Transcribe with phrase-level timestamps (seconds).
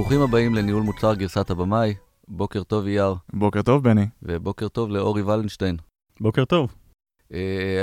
[0.00, 1.94] ברוכים הבאים לניהול מוצר גרסת הבמאי.
[2.28, 3.14] בוקר טוב אייר.
[3.32, 4.06] בוקר טוב, בני.
[4.22, 5.76] ובוקר טוב לאורי ולנשטיין.
[6.20, 6.74] בוקר טוב.
[7.28, 7.34] Uh,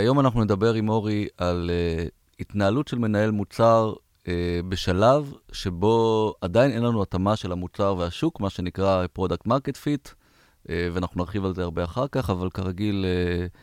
[0.02, 4.28] היום אנחנו נדבר עם אורי על uh, התנהלות של מנהל מוצר uh,
[4.70, 10.70] בשלב שבו עדיין אין לנו התאמה של המוצר והשוק, מה שנקרא Product Market Fit, uh,
[10.94, 13.58] ואנחנו נרחיב על זה הרבה אחר כך, אבל כרגיל, uh,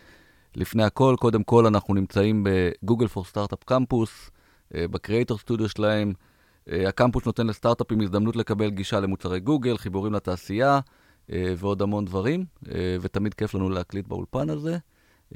[0.56, 4.30] לפני הכל, קודם כל אנחנו נמצאים בגוגל פור סטארט-אפ קמפוס,
[4.70, 6.12] בקריאייטור סטודיו שלהם.
[6.68, 10.80] Uh, הקמפוס נותן לסטארט-אפים הזדמנות לקבל גישה למוצרי גוגל, חיבורים לתעשייה
[11.30, 12.68] uh, ועוד המון דברים, uh,
[13.00, 14.78] ותמיד כיף לנו להקליט באולפן הזה.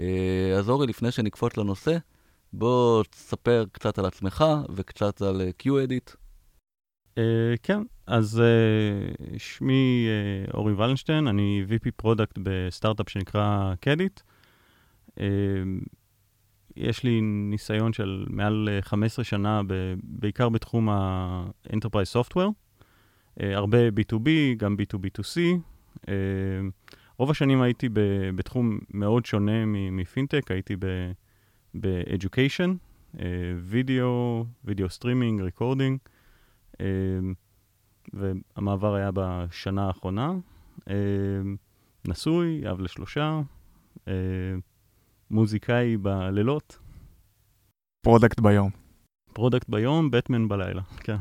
[0.00, 1.96] אה, אז אורי, לפני שנקפוץ לנושא,
[2.52, 6.16] בוא תספר קצת על עצמך וקצת על קדיט.
[7.62, 8.42] כן, אז
[9.38, 10.06] שמי
[10.54, 14.20] אורי ולנשטיין, אני VP product בסטארט-אפ שנקרא קדיט.
[16.78, 24.28] יש לי ניסיון של מעל 15 שנה, ב- בעיקר בתחום ה-Enterprise Software, uh, הרבה B2B,
[24.56, 25.36] גם B2B2C.
[25.96, 26.08] Uh,
[27.18, 30.76] רוב השנים הייתי ב- בתחום מאוד שונה מפינטק, הייתי
[31.80, 32.70] ב-Education,
[33.58, 35.98] וידאו, וידאו streaming, recording,
[38.12, 40.32] והמעבר היה בשנה האחרונה.
[40.78, 40.90] Uh,
[42.08, 43.40] נשוי, אב לשלושה,
[43.96, 44.08] uh,
[45.30, 46.78] מוזיקאי בלילות.
[48.00, 48.70] Product ביום.
[49.32, 51.16] Product ביום, בטמן בלילה, כן.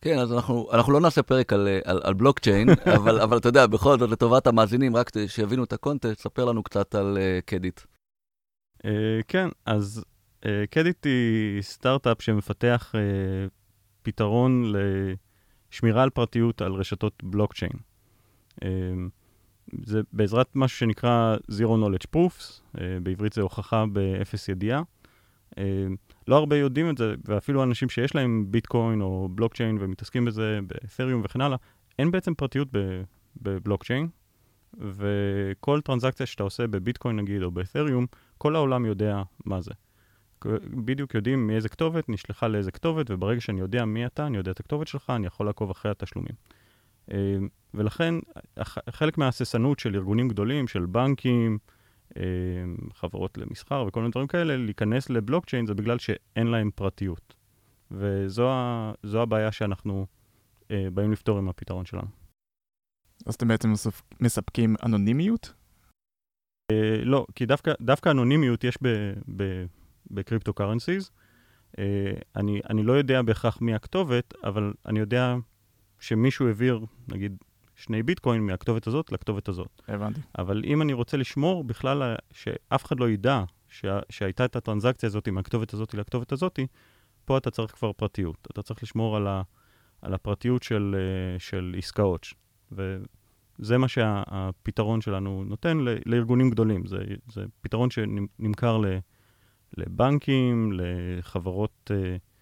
[0.00, 3.66] כן, אז אנחנו, אנחנו לא נעשה פרק על, על, על בלוקצ'יין, אבל, אבל אתה יודע,
[3.66, 7.80] בכל זאת, לטובת המאזינים, רק שיבינו את הקונטקסט, ספר לנו קצת על uh, קדיט.
[8.78, 8.86] Uh,
[9.28, 10.04] כן, אז
[10.40, 13.50] uh, קדיט היא סטארט-אפ שמפתח uh,
[14.02, 14.72] פתרון
[15.70, 17.72] לשמירה על פרטיות על רשתות בלוקצ'יין.
[18.60, 18.64] Uh,
[19.82, 24.82] זה בעזרת משהו שנקרא Zero Knowledge Proofs, uh, בעברית זה הוכחה באפס ידיעה.
[25.50, 25.58] Uh,
[26.28, 31.20] לא הרבה יודעים את זה, ואפילו אנשים שיש להם ביטקוין או בלוקצ'יין ומתעסקים בזה באתריום
[31.24, 31.56] וכן הלאה,
[31.98, 32.68] אין בעצם פרטיות
[33.42, 34.08] בבלוקצ'יין,
[34.80, 38.06] וכל טרנזקציה שאתה עושה בביטקוין נגיד או באתריום,
[38.38, 39.70] כל העולם יודע מה זה.
[40.84, 44.60] בדיוק יודעים מאיזה כתובת נשלחה לאיזה כתובת, וברגע שאני יודע מי אתה, אני יודע את
[44.60, 46.34] הכתובת שלך, אני יכול לעקוב אחרי התשלומים.
[47.74, 48.14] ולכן,
[48.90, 51.58] חלק מההססנות של ארגונים גדולים, של בנקים,
[52.94, 57.34] חברות למסחר וכל מיני דברים כאלה, להיכנס לבלוקצ'יין זה בגלל שאין להם פרטיות.
[57.90, 60.06] וזו ה, הבעיה שאנחנו
[60.70, 62.08] אה, באים לפתור עם הפתרון שלנו.
[63.26, 63.72] אז אתם בעצם
[64.20, 65.52] מספקים אנונימיות?
[66.70, 68.78] אה, לא, כי דווקא, דווקא אנונימיות יש
[70.10, 71.10] בקריפטו קרנסיז.
[71.78, 75.34] אה, אני, אני לא יודע בהכרח מי הכתובת, אבל אני יודע
[76.04, 77.36] שמישהו העביר, נגיד,
[77.76, 79.82] שני ביטקוין מהכתובת הזאת לכתובת הזאת.
[79.88, 80.20] הבנתי.
[80.38, 85.28] אבל אם אני רוצה לשמור בכלל שאף אחד לא ידע שה, שהייתה את הטרנזקציה הזאת
[85.28, 86.58] מהכתובת הזאת לכתובת הזאת,
[87.24, 88.48] פה אתה צריך כבר פרטיות.
[88.50, 89.42] אתה צריך לשמור על, ה,
[90.02, 92.26] על הפרטיות של, אה, של עסקאות.
[92.72, 96.86] וזה מה שהפתרון שלנו נותן לארגונים גדולים.
[96.86, 96.98] זה,
[97.32, 98.80] זה פתרון שנמכר
[99.76, 101.90] לבנקים, לחברות...
[101.90, 102.33] אה,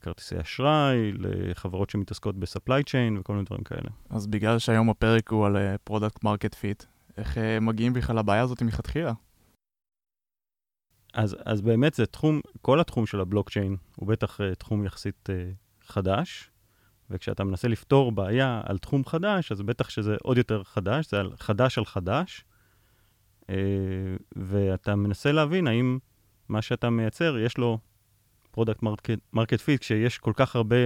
[0.00, 3.90] כרטיסי אשראי, לחברות שמתעסקות ב supply chain וכל מיני דברים כאלה.
[4.10, 6.84] אז בגלל שהיום הפרק הוא על product market fit,
[7.16, 9.12] איך אה, מגיעים בכלל לבעיה הזאת מלכתחילה?
[11.14, 15.28] אז, אז באמת זה תחום, כל התחום של הבלוקצ'יין הוא בטח אה, תחום יחסית
[15.86, 16.50] חדש,
[17.10, 21.32] וכשאתה מנסה לפתור בעיה על תחום חדש, אז בטח שזה עוד יותר חדש, זה על
[21.38, 22.44] חדש על חדש,
[24.36, 25.98] ואתה מנסה להבין האם
[26.48, 27.78] מה שאתה מייצר, יש לו
[28.52, 28.82] product
[29.32, 30.76] market fit כשיש כל כך הרבה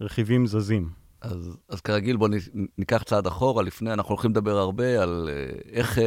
[0.00, 0.90] רכיבים זזים.
[1.20, 2.30] אז, אז כרגיל, בואו
[2.78, 3.62] ניקח צעד אחורה.
[3.62, 6.00] לפני, אנחנו הולכים לדבר הרבה על אה, איך, אה,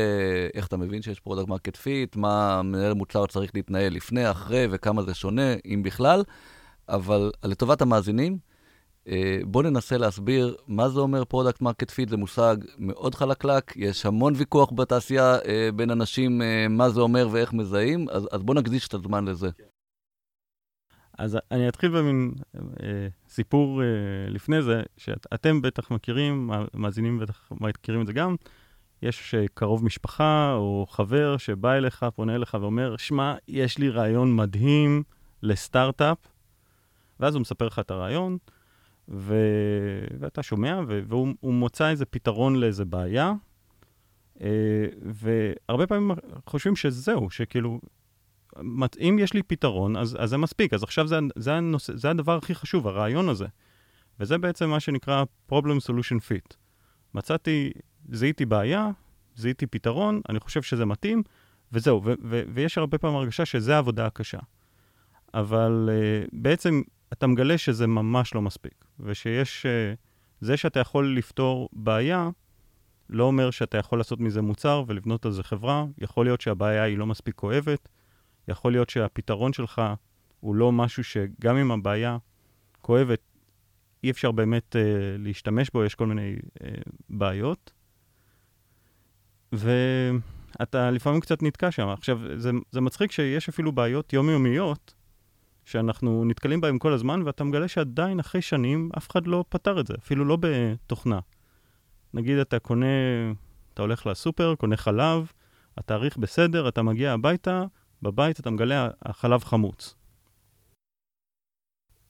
[0.53, 5.03] איך אתה מבין שיש product market fit, מה מנהל מוצר צריך להתנהל לפני, אחרי, וכמה
[5.03, 6.23] זה שונה, אם בכלל.
[6.89, 8.37] אבל לטובת המאזינים,
[9.05, 9.09] אה,
[9.45, 12.09] בואו ננסה להסביר מה זה אומר product market fit.
[12.09, 15.37] זה מושג מאוד חלקלק, יש המון ויכוח בתעשייה
[15.75, 19.49] בין אנשים מה זה אומר ואיך מזהים, אז, אז בואו נקדיש את הזמן לזה.
[21.19, 23.87] אז אני אתחיל במין אה, סיפור אה,
[24.27, 28.35] לפני זה, שאתם בטח מכירים, המאזינים בטח מכירים את זה גם.
[29.01, 34.35] יש אה, קרוב משפחה או חבר שבא אליך, פונה אליך ואומר, שמע, יש לי רעיון
[34.35, 35.03] מדהים
[35.43, 36.17] לסטארט-אפ,
[37.19, 38.37] ואז הוא מספר לך את הרעיון,
[39.09, 39.35] ו...
[40.19, 41.01] ואתה שומע, ו...
[41.07, 43.33] והוא מוצא איזה פתרון לאיזה בעיה,
[44.41, 46.11] אה, והרבה פעמים
[46.45, 47.79] חושבים שזהו, שכאילו,
[48.99, 50.73] אם יש לי פתרון, אז, אז זה מספיק.
[50.73, 53.45] אז עכשיו זה, זה, הנושא, זה הדבר הכי חשוב, הרעיון הזה.
[54.19, 56.55] וזה בעצם מה שנקרא Problem Solution Fit.
[57.13, 57.71] מצאתי,
[58.09, 58.89] זיהיתי בעיה,
[59.35, 61.23] זיהיתי פתרון, אני חושב שזה מתאים,
[61.71, 62.01] וזהו.
[62.05, 64.39] ו- ו- ויש הרבה פעמים הרגשה שזה העבודה הקשה.
[65.33, 66.81] אבל uh, בעצם
[67.13, 69.97] אתה מגלה שזה ממש לא מספיק, ושיש uh,
[70.41, 72.29] זה שאתה יכול לפתור בעיה,
[73.09, 75.85] לא אומר שאתה יכול לעשות מזה מוצר ולבנות על זה חברה.
[75.97, 77.89] יכול להיות שהבעיה היא לא מספיק כואבת,
[78.49, 79.81] יכול להיות שהפתרון שלך
[80.39, 82.17] הוא לא משהו שגם אם הבעיה
[82.81, 83.21] כואבת,
[84.03, 84.79] אי אפשר באמת uh,
[85.17, 86.61] להשתמש בו, יש כל מיני uh,
[87.09, 87.71] בעיות.
[89.51, 91.87] ואתה לפעמים קצת נתקע שם.
[91.87, 94.93] עכשיו, זה, זה מצחיק שיש אפילו בעיות יומיומיות,
[95.65, 99.87] שאנחנו נתקלים בהן כל הזמן, ואתה מגלה שעדיין אחרי שנים אף אחד לא פתר את
[99.87, 101.19] זה, אפילו לא בתוכנה.
[102.13, 102.85] נגיד אתה קונה,
[103.73, 105.31] אתה הולך לסופר, קונה חלב,
[105.77, 107.65] התאריך בסדר, אתה מגיע הביתה,
[108.01, 109.95] בבית אתה מגלה החלב חמוץ.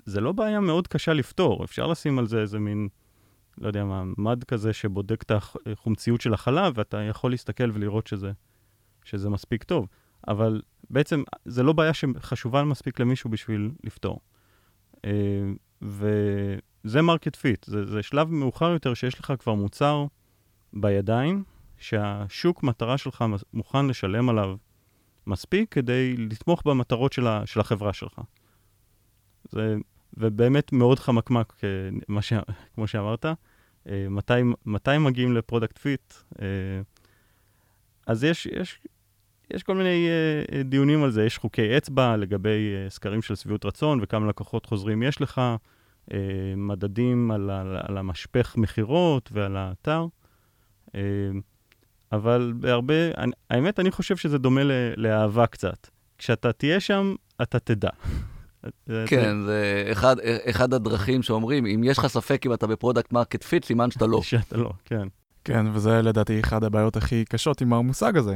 [0.06, 2.88] זה לא בעיה מאוד קשה לפתור, אפשר לשים על זה איזה מין,
[3.58, 8.32] לא יודע מה, מד כזה שבודק את החומציות של החלב, ואתה יכול להסתכל ולראות שזה,
[9.04, 9.88] שזה מספיק טוב.
[10.28, 14.20] אבל בעצם זה לא בעיה שחשובה מספיק למישהו בשביל לפתור.
[15.06, 15.12] אה,
[15.82, 20.06] וזה market fit, זה, זה שלב מאוחר יותר שיש לך כבר מוצר
[20.74, 21.44] בידיים,
[21.78, 24.56] שהשוק מטרה שלך מוכן לשלם עליו
[25.30, 28.22] מספיק כדי לתמוך במטרות של, ה, של החברה שלך.
[29.50, 29.76] זה,
[30.18, 32.34] ובאמת מאוד חמקמק, אה, ש,
[32.76, 33.26] כמו שאמרת.
[33.90, 36.14] אה, מתי, מתי מגיעים ל product fit?
[38.08, 38.80] אז יש, יש
[39.54, 43.66] יש כל מיני אה, דיונים על זה, יש חוקי אצבע לגבי אה, סקרים של שביעות
[43.66, 45.42] רצון וכמה לקוחות חוזרים יש לך,
[46.10, 46.14] אה,
[46.58, 50.06] מדדים על, על, על המשפך מכירות ועל האתר.
[52.12, 55.88] אבל בהרבה, אני, האמת, אני חושב שזה דומה ל, לאהבה קצת.
[56.18, 57.90] כשאתה תהיה שם, אתה תדע.
[59.08, 60.16] כן, זה אחד,
[60.50, 64.08] אחד הדרכים שאומרים, אם יש לך ספק אם אתה ב product market fit, סימן שאתה
[64.08, 64.22] לא.
[64.30, 65.08] שאתה לא, כן.
[65.44, 68.36] כן, וזה לדעתי אחד הבעיות הכי קשות עם המושג הזה.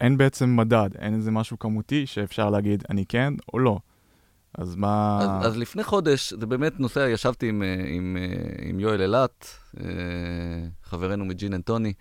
[0.00, 3.78] אין בעצם מדד, אין איזה משהו כמותי שאפשר להגיד אני כן או לא.
[4.58, 5.18] אז מה...
[5.22, 8.16] אז, אז לפני חודש, זה באמת נושא, ישבתי עם, עם,
[8.62, 9.46] עם יואל אילת,
[10.84, 11.92] חברנו מג'ין אנטוני,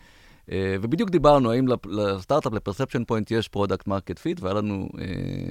[0.51, 5.05] ובדיוק דיברנו האם לסטארט-אפ, ל Perception Point, יש product market fit, והיה לנו אה,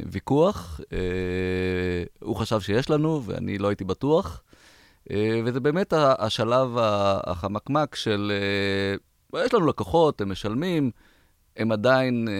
[0.06, 0.80] ויכוח.
[0.92, 0.98] אה,
[2.20, 4.42] הוא חשב שיש לנו, ואני לא הייתי בטוח.
[5.10, 6.68] אה, וזה באמת השלב
[7.26, 8.32] החמקמק של,
[9.34, 10.90] אה, יש לנו לקוחות, הם משלמים,
[11.56, 12.34] הם עדיין, אה,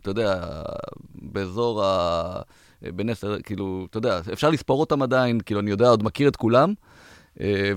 [0.00, 0.44] אתה יודע,
[1.14, 2.42] באזור ה...
[2.94, 6.36] בין עשר, כאילו, אתה יודע, אפשר לספור אותם עדיין, כאילו, אני יודע, עוד מכיר את
[6.36, 6.74] כולם,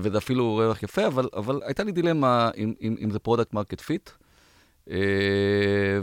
[0.00, 3.80] וזה אפילו רווח יפה, אבל, אבל הייתה לי דילמה אם, אם, אם זה product market
[3.80, 4.10] fit.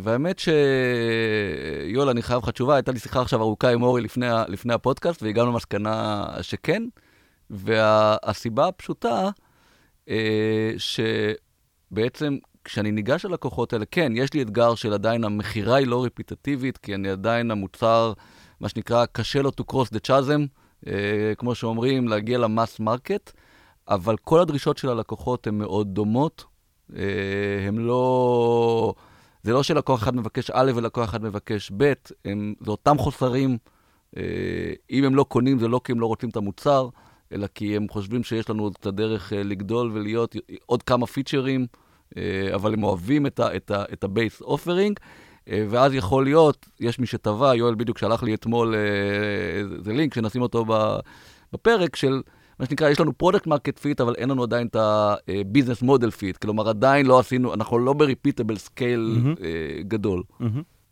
[0.01, 4.73] והאמת שיואל, אני חייב לך תשובה, הייתה לי שיחה עכשיו ארוכה עם אורי לפני, לפני
[4.73, 6.83] הפודקאסט, והגענו למסקנה שכן.
[7.49, 9.29] והסיבה הפשוטה,
[10.09, 16.05] אה, שבעצם כשאני ניגש ללקוחות האלה, כן, יש לי אתגר של עדיין המכירה היא לא
[16.05, 18.13] רפיטטיבית, כי אני עדיין המוצר,
[18.59, 20.47] מה שנקרא, קשה לו to cross the chasm,
[20.87, 23.31] אה, כמו שאומרים, להגיע ל mass market,
[23.87, 26.43] אבל כל הדרישות של הלקוחות הן מאוד דומות.
[26.95, 27.01] אה,
[27.67, 28.93] הם לא...
[29.43, 31.93] זה לא שלקוח אחד מבקש א' ולקוח אחד מבקש ב',
[32.25, 33.57] הם, זה אותם חוסרים.
[34.17, 36.89] אה, אם הם לא קונים, זה לא כי הם לא רוצים את המוצר.
[37.31, 40.35] אלא כי הם חושבים שיש לנו עוד קצת דרך אה, לגדול ולהיות
[40.65, 41.67] עוד כמה פיצ'רים,
[42.55, 43.39] אבל הם אוהבים את
[44.03, 44.93] ה-base offering.
[45.45, 48.75] אה, ואז יכול להיות, יש מי שטבע, יואל בדיוק שלח לי אתמול
[49.79, 50.65] איזה לינק, שנשים אותו
[51.53, 52.21] בפרק של...
[52.59, 56.11] מה שנקרא, יש לנו product market fit, אבל אין לנו עדיין את ה business model
[56.11, 56.37] fit.
[56.37, 59.39] כלומר, עדיין לא עשינו, אנחנו לא ב repeatable scale אה-הם.
[59.39, 60.23] אה, גדול.
[60.41, 60.45] אה-הם.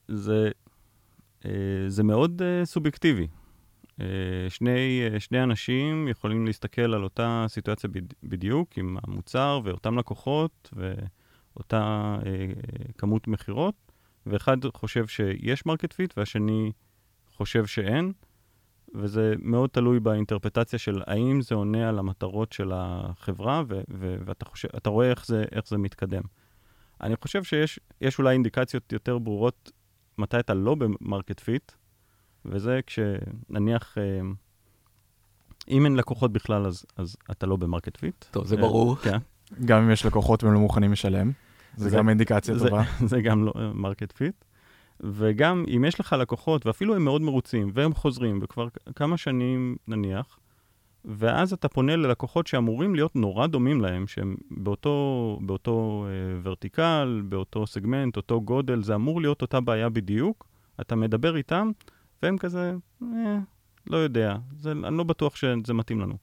[0.08, 0.50] זה,
[1.42, 1.46] אה,
[1.88, 3.28] זה מאוד אה, סובייקטיבי.
[4.02, 7.90] אה, שני, אה, שני אנשים יכולים להסתכל על אותה סיטואציה
[8.24, 12.48] בדיוק עם המוצר ואותם לקוחות ואותה אה,
[12.98, 13.76] כמות מכירות,
[14.26, 16.72] ואחד חושב שיש market fit והשני
[17.36, 18.12] חושב שאין,
[18.96, 24.46] וזה מאוד תלוי באינטרפרטציה של האם זה עונה על המטרות של החברה, ו- ו- ואתה
[24.46, 26.22] חושב, רואה איך זה, איך זה מתקדם.
[27.02, 29.72] אני חושב שיש אולי אינדיקציות יותר ברורות
[30.18, 31.72] מתי אתה לא ב market fit,
[32.46, 34.04] וזה כשנניח, אה,
[35.70, 38.26] אם אין לקוחות בכלל, אז, אז אתה לא ב market fit.
[38.32, 38.96] טוב, זה ברור.
[38.96, 39.18] כן.
[39.66, 41.32] גם אם יש לקוחות והם לא מוכנים לשלם,
[41.76, 42.84] זה, זה גם אינדיקציה זה, טובה.
[43.12, 44.46] זה גם לא market fit.
[45.00, 50.40] וגם אם יש לך לקוחות, ואפילו הם מאוד מרוצים, והם חוזרים, וכבר כמה שנים נניח,
[51.06, 57.68] ואז אתה פונה ללקוחות שאמורים להיות נורא דומים להם, שהם באותו, באותו אה, vertical, באותו
[57.68, 60.48] סגמנט, אותו גודל, זה אמור להיות אותה בעיה בדיוק.
[60.82, 61.72] אתה מדבר איתם,
[62.24, 62.74] והם כזה,
[63.04, 63.38] אה,
[63.88, 66.18] לא יודע, זה, אני לא בטוח שזה מתאים לנו.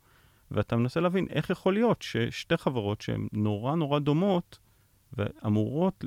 [0.51, 4.59] ואתה מנסה להבין איך יכול להיות ששתי חברות שהן נורא נורא דומות,
[5.13, 6.05] ואמורות,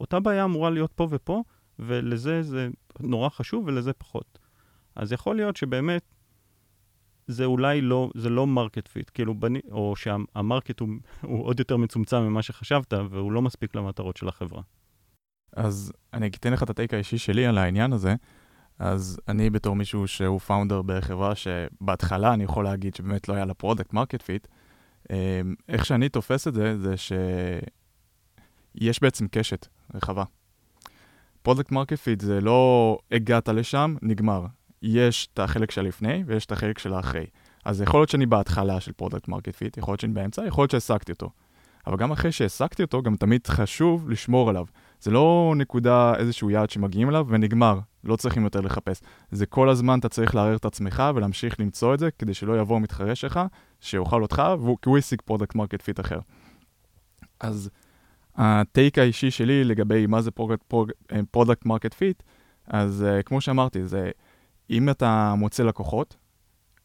[0.00, 1.42] אותה בעיה אמורה להיות פה ופה,
[1.78, 2.68] ולזה זה
[3.00, 4.38] נורא חשוב ולזה פחות.
[4.96, 6.02] אז יכול להיות שבאמת
[7.26, 10.88] זה אולי לא, זה לא market fit, כאילו, בני, או שה market הוא,
[11.22, 14.62] הוא עוד יותר מצומצם ממה שחשבת, והוא לא מספיק למטרות של החברה.
[15.52, 18.14] אז אני אתן לך את ה take האישי שלי על העניין הזה.
[18.78, 23.54] אז אני בתור מישהו שהוא founder בחברה שבהתחלה אני יכול להגיד שבאמת לא היה לה
[23.54, 24.46] product market fit,
[25.68, 30.24] איך שאני תופס את זה, זה שיש בעצם קשת רחבה.
[31.48, 34.46] product market fit זה לא הגעת לשם, נגמר.
[34.82, 37.26] יש את החלק של לפני ויש את החלק של האחרי.
[37.64, 40.70] אז יכול להיות שאני בהתחלה של product market fit, יכול להיות שאני באמצע, יכול להיות
[40.70, 41.30] שהשגתי אותו.
[41.86, 44.64] אבל גם אחרי שהשגתי אותו, גם תמיד חשוב לשמור עליו.
[45.00, 49.00] זה לא נקודה, איזשהו יעד שמגיעים אליו ונגמר, לא צריכים יותר לחפש.
[49.30, 52.80] זה כל הזמן אתה צריך לערער את עצמך ולהמשיך למצוא את זה, כדי שלא יבוא
[52.80, 53.40] מתחרה שלך,
[53.80, 54.42] שיאכל אותך,
[54.82, 56.18] כי הוא השיג product market fit אחר.
[57.40, 57.70] אז
[58.38, 60.30] ה take האישי שלי לגבי מה זה
[61.30, 62.22] product market fit,
[62.66, 64.10] אז uh, כמו שאמרתי, זה
[64.70, 66.16] אם אתה מוצא לקוחות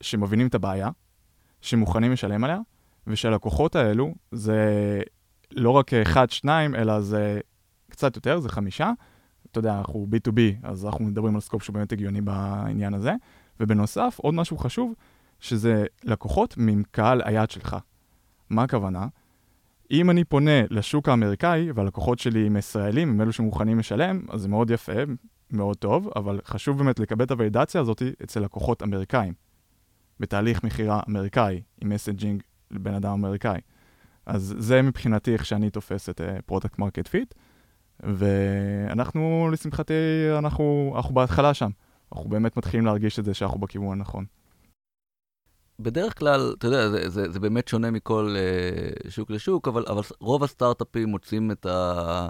[0.02, 0.90] שמבינים את הבעיה,
[1.62, 2.60] שמוכנים לשלם עליה,
[3.08, 5.02] ושהלקוחות האלו זה
[5.52, 7.40] לא רק אחד, שניים, אלא זה
[7.90, 8.92] קצת יותר, זה חמישה.
[9.52, 13.14] אתה יודע, אנחנו B2B, אז אנחנו מדברים על סקופ שהוא באמת הגיוני בעניין הזה.
[13.60, 14.94] ובנוסף, עוד משהו חשוב,
[15.40, 17.78] שזה לקוחות מקהל היעד שלך.
[18.50, 19.08] מה הכוונה?
[19.94, 24.48] אם אני פונה לשוק האמריקאי, והלקוחות שלי הם ישראלים, הם אלו שמוכנים לשלם, אז זה
[24.48, 24.92] מאוד יפה,
[25.52, 29.34] מאוד טוב, אבל חשוב באמת לקבל את הולידציה הזאת אצל לקוחות אמריקאים.
[30.20, 33.60] בתהליך מכירה אמריקאי, עם messaging לבן אדם אמריקאי.
[34.26, 37.34] אז זה מבחינתי איך שאני תופס את product market fit,
[38.00, 39.94] ואנחנו, לשמחתי,
[40.38, 41.70] אנחנו, אנחנו בהתחלה שם.
[42.14, 44.26] אנחנו באמת מתחילים להרגיש את זה שאנחנו בכיוון הנכון.
[45.80, 48.36] בדרך כלל, אתה יודע, זה, זה, זה באמת שונה מכל
[49.06, 52.30] uh, שוק לשוק, אבל, אבל רוב הסטארט-אפים מוצאים את ה...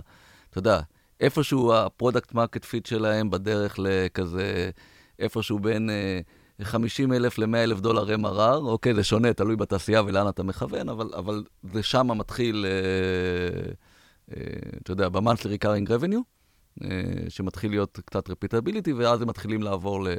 [0.50, 0.80] אתה יודע,
[1.20, 4.70] איפשהו ה product market fit שלהם בדרך לכזה,
[5.20, 5.90] איפשהו בין
[6.62, 10.90] uh, 50 אלף ל-100 אלף דולר MRR, אוקיי, זה שונה, תלוי בתעשייה ולאן אתה מכוון,
[10.90, 14.36] אבל, אבל זה שם מתחיל, uh, uh,
[14.82, 16.43] אתה יודע, ב-monthly recurring revenue.
[16.84, 16.90] אה,
[17.30, 20.10] שמתחיל להיות קצת repeatability, ואז הם מתחילים לעבור ל,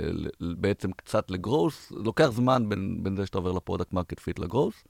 [0.40, 1.92] ל, בעצם קצת ל growth.
[1.96, 4.84] לוקח זמן בין, בין זה שאתה עובר ל product market fit ל growth.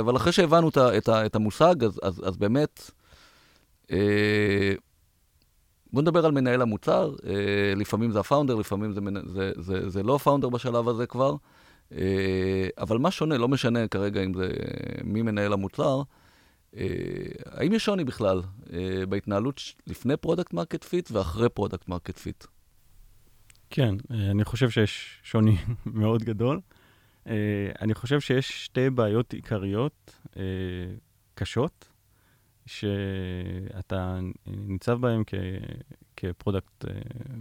[0.00, 2.90] אבל אחרי שהבנו את, את, את המושג, אז, אז, אז באמת,
[3.90, 4.74] אה,
[5.92, 7.14] בואו נדבר על מנהל המוצר.
[7.26, 11.06] אה, לפעמים זה ה founder, לפעמים זה, זה, זה, זה לא ה founder בשלב הזה
[11.06, 11.34] כבר.
[12.78, 14.48] אבל מה שונה, לא משנה כרגע אם זה
[15.04, 16.02] מי מנהל המוצר, אה,
[17.46, 18.42] האם יש שוני בכלל
[18.72, 22.44] אה, בהתנהלות לפני product market fit ואחרי product market fit?
[23.70, 25.56] כן, אה, אני חושב שיש שוני
[25.86, 26.60] מאוד גדול.
[27.80, 30.18] אני חושב שיש שתי בעיות עיקריות
[31.34, 31.88] קשות,
[32.66, 35.22] שאתה ניצב בהן
[36.16, 36.84] כ product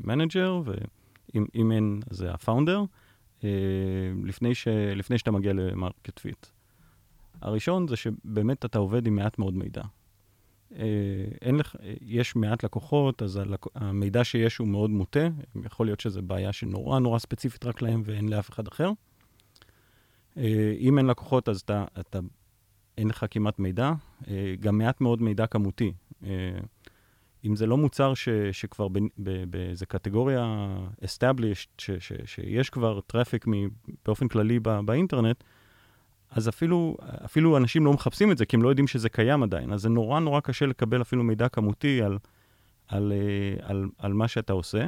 [0.03, 2.83] manager, ואם אין, זה ה founder,
[4.23, 4.51] לפני,
[4.95, 6.47] לפני שאתה מגיע ל market fit.
[7.45, 9.81] הראשון זה שבאמת אתה עובד עם מעט מאוד מידע.
[10.75, 10.85] אה,
[11.41, 13.65] אין לך, יש מעט לקוחות, אז הלק...
[13.75, 15.27] המידע שיש הוא מאוד מוטה.
[15.65, 18.91] יכול להיות שזו בעיה שנורא נורא ספציפית רק להם ואין לאף אחד אחר.
[20.37, 22.19] אה, אם אין לקוחות, אז אתה, אתה,
[22.97, 23.91] אין לך כמעט מידע.
[24.27, 25.93] אה, גם מעט מאוד מידע כמותי.
[27.45, 28.87] אם זה לא מוצר ש, שכבר
[29.49, 30.67] באיזה קטגוריה
[31.01, 33.45] established, ש, ש, שיש כבר traffic
[34.05, 35.43] באופן כללי בא, באינטרנט,
[36.35, 39.73] אז אפילו, אפילו אנשים לא מחפשים את זה, כי הם לא יודעים שזה קיים עדיין.
[39.73, 42.17] אז זה נורא נורא קשה לקבל אפילו מידע כמותי על,
[42.87, 44.87] על, אה, על, על מה שאתה עושה.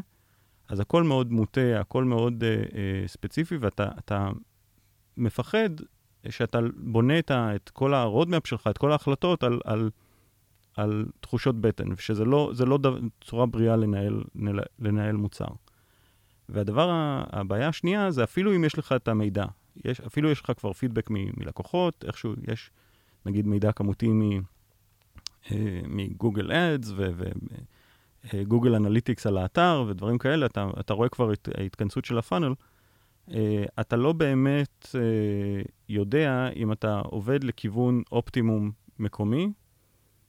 [0.69, 2.73] אז הכל מאוד מוטה, הכל מאוד uh, uh,
[3.07, 4.29] ספציפי, ואתה
[5.17, 5.69] מפחד
[6.29, 9.89] שאתה בונה את, ה, את כל הרודמפ שלך, את כל ההחלטות על, על,
[10.77, 14.23] על תחושות בטן, ושזה לא, לא דו, צורה בריאה לנהל,
[14.79, 15.47] לנהל מוצר.
[16.49, 16.89] והדבר,
[17.29, 19.45] הבעיה השנייה זה אפילו אם יש לך את המידע,
[19.85, 22.71] יש, אפילו יש לך כבר פידבק מ, מלקוחות, איכשהו יש,
[23.25, 24.09] נגיד, מידע כמותי
[25.51, 26.93] אה, מ Google Ads
[28.33, 32.22] ו Google Analytics על האתר ודברים כאלה, אתה, אתה רואה כבר את ההתכנסות של ה
[32.22, 32.53] funnel.
[33.29, 33.33] Uh,
[33.79, 39.51] אתה לא באמת uh, יודע אם אתה עובד לכיוון אופטימום מקומי,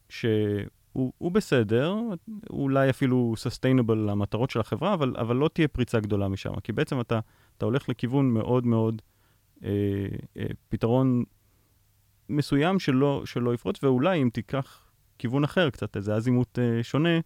[0.09, 1.97] שהוא בסדר,
[2.51, 7.01] אולי אפילו sustainable למטרות של החברה, אבל, אבל לא תהיה פריצה גדולה משם, כי בעצם
[7.01, 7.21] אתה,
[7.57, 9.03] אתה הולך לכיוון מאוד מאוד
[10.69, 11.25] פתרון
[12.29, 17.19] מסוים שלא, שלא יפרוץ, ואולי אם תיקח כיוון אחר, קצת איזה אזימוט אה, שונה,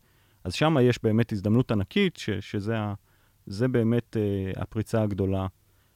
[0.44, 2.94] אז שם יש באמת הזדמנות ענקית, ש, שזה ה,
[3.46, 5.46] זה באמת אה, הפריצה הגדולה.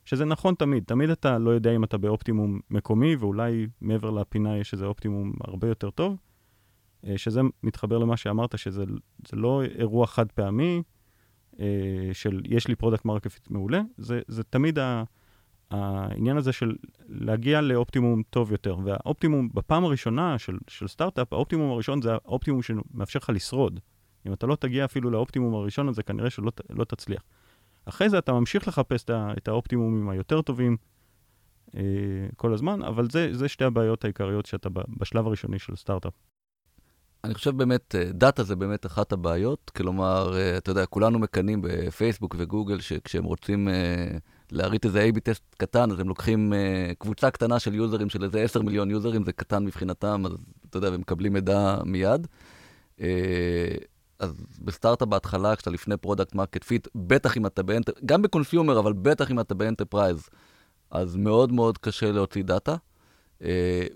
[0.05, 4.73] שזה נכון תמיד, תמיד אתה לא יודע אם אתה באופטימום מקומי, ואולי מעבר לפינה יש
[4.73, 6.17] איזה אופטימום הרבה יותר טוב,
[7.07, 8.85] אה, שזה מתחבר למה שאמרת, שזה
[9.33, 10.83] לא אירוע חד פעמי,
[11.61, 15.05] אה, של יש לי product market fit מעולה, זה, זה תמיד ה...
[15.71, 16.77] העניין הזה של
[17.09, 18.77] להגיע לאופטימום טוב יותר.
[18.85, 23.81] והאופטימום, בפעם הראשונה של, של סטארט-אפ, האופטימום הראשון זה האופטימום שמאפשר לך לשרוד.
[24.27, 27.23] אם אתה לא תגיע אפילו לאופטימום הראשון הזה, כנראה שלא לא תצליח.
[27.85, 30.77] אחרי זה אתה ממשיך לחפש את האופטימומים היותר טובים
[31.77, 31.83] אה,
[32.37, 36.13] כל הזמן, אבל זה, זה שתי הבעיות העיקריות שאתה בשלב הראשוני של סטארט-אפ.
[37.25, 39.71] אני חושב באמת, אה, דאטה זה באמת אחת הבעיות.
[39.77, 43.71] כלומר, אה, אתה יודע, כולנו מקנאים בפייסבוק וגוגל, שכשהם רוצים uh,
[44.51, 48.43] להריץ איזה A-B test קטן, אז הם לוקחים uh, קבוצה קטנה של users, של איזה
[48.43, 50.33] 10 מיליון users, זה קטן מבחינתם, אז
[50.71, 52.27] אתה יודע, והם מקבלים מידע מיד.
[52.99, 53.03] Uh,
[54.19, 57.93] אז בסטארט-אפ בהתחלה, כשאתה לפני product market fit, בטח אם אתה ב enter...
[58.05, 60.29] גם ב consumer, אבל בטח אם אתה ב enterprise,
[60.91, 62.77] אז מאוד מאוד קשה להוציא data.
[63.41, 63.45] Uh,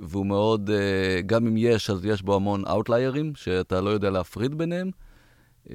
[0.01, 4.59] והוא מאוד, uh, גם אם יש, אז יש בו המון אאוטליירים, שאתה לא יודע להפריד
[4.59, 4.91] ביניהם.
[5.67, 5.73] Uh,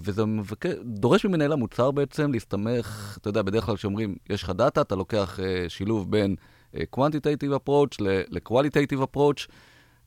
[0.00, 4.80] וזה מבקר, דורש ממנהל המוצר בעצם להסתמך, אתה יודע, בדרך כלל כשאומרים, יש לך data,
[4.80, 6.36] אתה לוקח uh, שילוב בין
[6.74, 9.48] uh, quantitative approach ל-qualitative approach,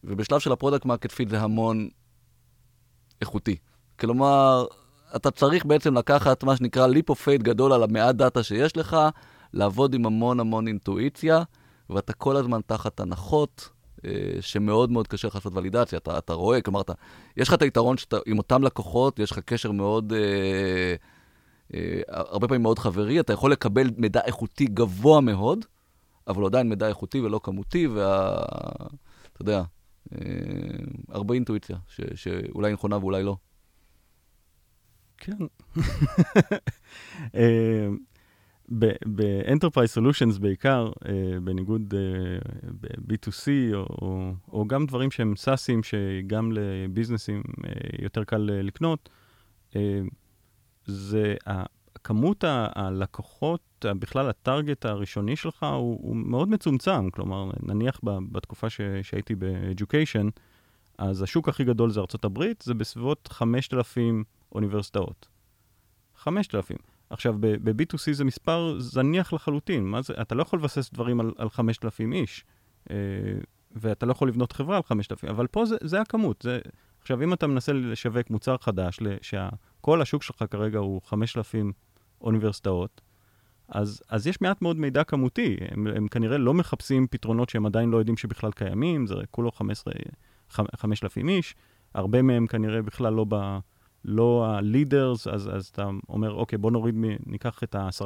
[0.04, 1.90] ובשלב של ה product market fit זה המון
[3.22, 3.56] איכותי.
[4.00, 4.66] כלומר,
[5.16, 8.98] אתה צריך בעצם לקחת מה שנקרא leap of faith גדול על המעט data שיש לך,
[9.54, 11.44] לעבוד עם המון המון אינטואיציה,
[11.90, 13.81] ואתה כל הזמן תחת הנחות, אה,
[14.42, 15.98] שמאוד מאוד קשה לך לעשות ולידציה.
[15.98, 16.94] אתה, אתה רואה, כלומר, אתה,
[17.38, 20.96] יש לך את היתרון שאתה, עם אותם לקוחות, יש לך קשר מאוד, אה,
[21.74, 25.66] אה, הרבה פעמים מאוד חברי, אתה יכול לקבל מידע איכותי גבוה מאוד,
[26.28, 29.64] אבל עדיין מידע איכותי ולא כמותי, ואתה יודע,
[30.16, 30.20] אה,
[31.10, 33.36] הרבה אינטואיציה, ש, שאולי נכונה ואולי לא.
[35.18, 35.38] כן.
[38.72, 41.08] ב-Enterprise Solutions בעיקר, uh,
[41.44, 47.68] בניגוד uh, ב-B2C, או, או, או גם דברים שהם סאסים, שגם לביזנסים uh,
[48.02, 49.10] יותר קל לקנות,
[50.86, 51.36] זה
[52.04, 57.10] כמות הלקוחות, בכלל הטארגט הראשוני שלך הוא, הוא מאוד מצומצם.
[57.10, 60.30] כלומר, נניח בתקופה ש, שהייתי ב-Education,
[60.98, 65.28] אז השוק הכי גדול זה הברית, זה בסביבות 5,000 אוניברסיטאות.
[66.16, 66.91] 5,000.
[67.12, 69.86] עכשיו, ב-B2C זה מספר זניח לחלוטין.
[69.86, 70.14] מה זה?
[70.22, 72.46] אתה לא יכול לבסס דברים על, על 5,000 איש,
[72.90, 72.96] אה,
[73.72, 76.42] ואתה לא יכול לבנות חברה על 5,000, אבל פה זה, זה הכמות.
[76.42, 76.60] זה...
[77.02, 81.72] עכשיו, אם אתה מנסה לשווק מוצר חדש, שכל השוק שלך כרגע הוא 5,000
[82.22, 83.02] אוניברסיטאות,
[83.70, 85.58] אז, אז יש מעט מאוד מידע כמותי.
[85.72, 89.94] הם, הם כנראה לא מחפשים פתרונות שהם עדיין לא יודעים שבכלל קיימים, זה כולו 15,
[90.50, 91.56] 5,000 איש.
[91.94, 93.58] הרבה מהם כנראה בכלל לא ב...
[94.06, 98.04] לא ה-leaders, אז, אז אתה אומר, אוקיי, בוא נוריד, ניקח את ה-10%,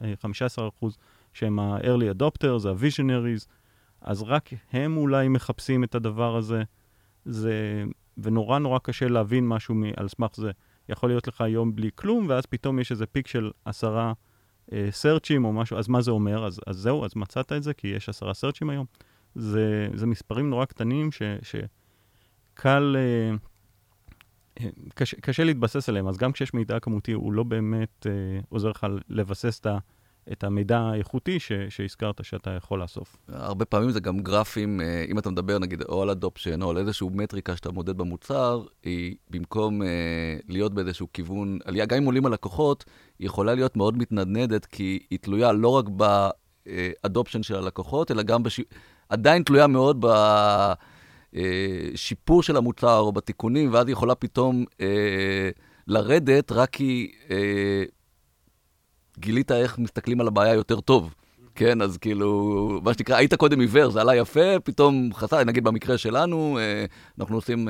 [0.00, 0.86] 15%,
[1.32, 3.46] שהם ה-early adopters, ה-visionaries,
[4.00, 6.62] אז רק הם אולי מחפשים את הדבר הזה.
[7.24, 7.84] זה,
[8.18, 10.50] ונורא נורא קשה להבין משהו מ, על סמך זה.
[10.88, 14.12] יכול להיות לך יום בלי כלום, ואז פתאום יש איזה פיק של עשרה
[14.72, 16.46] אה, סרצ'ים או משהו, אז מה זה אומר?
[16.46, 18.86] אז, אז זהו, אז מצאת את זה, כי יש עשרה סרצ'ים היום.
[19.34, 22.96] זה, זה מספרים נורא קטנים ש, שקל...
[22.98, 23.36] אה,
[24.94, 28.86] קשה, קשה להתבסס עליהם, אז גם כשיש מידע כמותי, הוא לא באמת אה, עוזר לך
[29.08, 29.78] לבסס את, ה,
[30.32, 33.16] את המידע האיכותי ש, שהזכרת שאתה יכול לאסוף.
[33.28, 36.78] הרבה פעמים זה גם גרפים, אה, אם אתה מדבר נגיד או על אדופשן או על
[36.78, 39.88] איזשהו מטריקה שאתה מודד במוצר, היא במקום אה,
[40.48, 42.84] להיות באיזשהו כיוון, עלייה, גם אם עולים הלקוחות,
[43.18, 48.42] היא יכולה להיות מאוד מתנדנדת, כי היא תלויה לא רק באדופשן של הלקוחות, אלא גם
[48.42, 48.60] בש...
[49.08, 50.06] עדיין תלויה מאוד ב...
[51.38, 55.50] אה, שיפור של המוצר או בתיקונים, ואז היא יכולה פתאום אה,
[55.86, 57.82] לרדת רק כי אה,
[59.18, 61.14] גילית איך מסתכלים על הבעיה יותר טוב.
[61.54, 65.98] כן, אז כאילו, מה שנקרא, היית קודם עיוור, זה עלה יפה, פתאום חסר, נגיד במקרה
[65.98, 66.84] שלנו, אה,
[67.18, 67.68] אנחנו עושים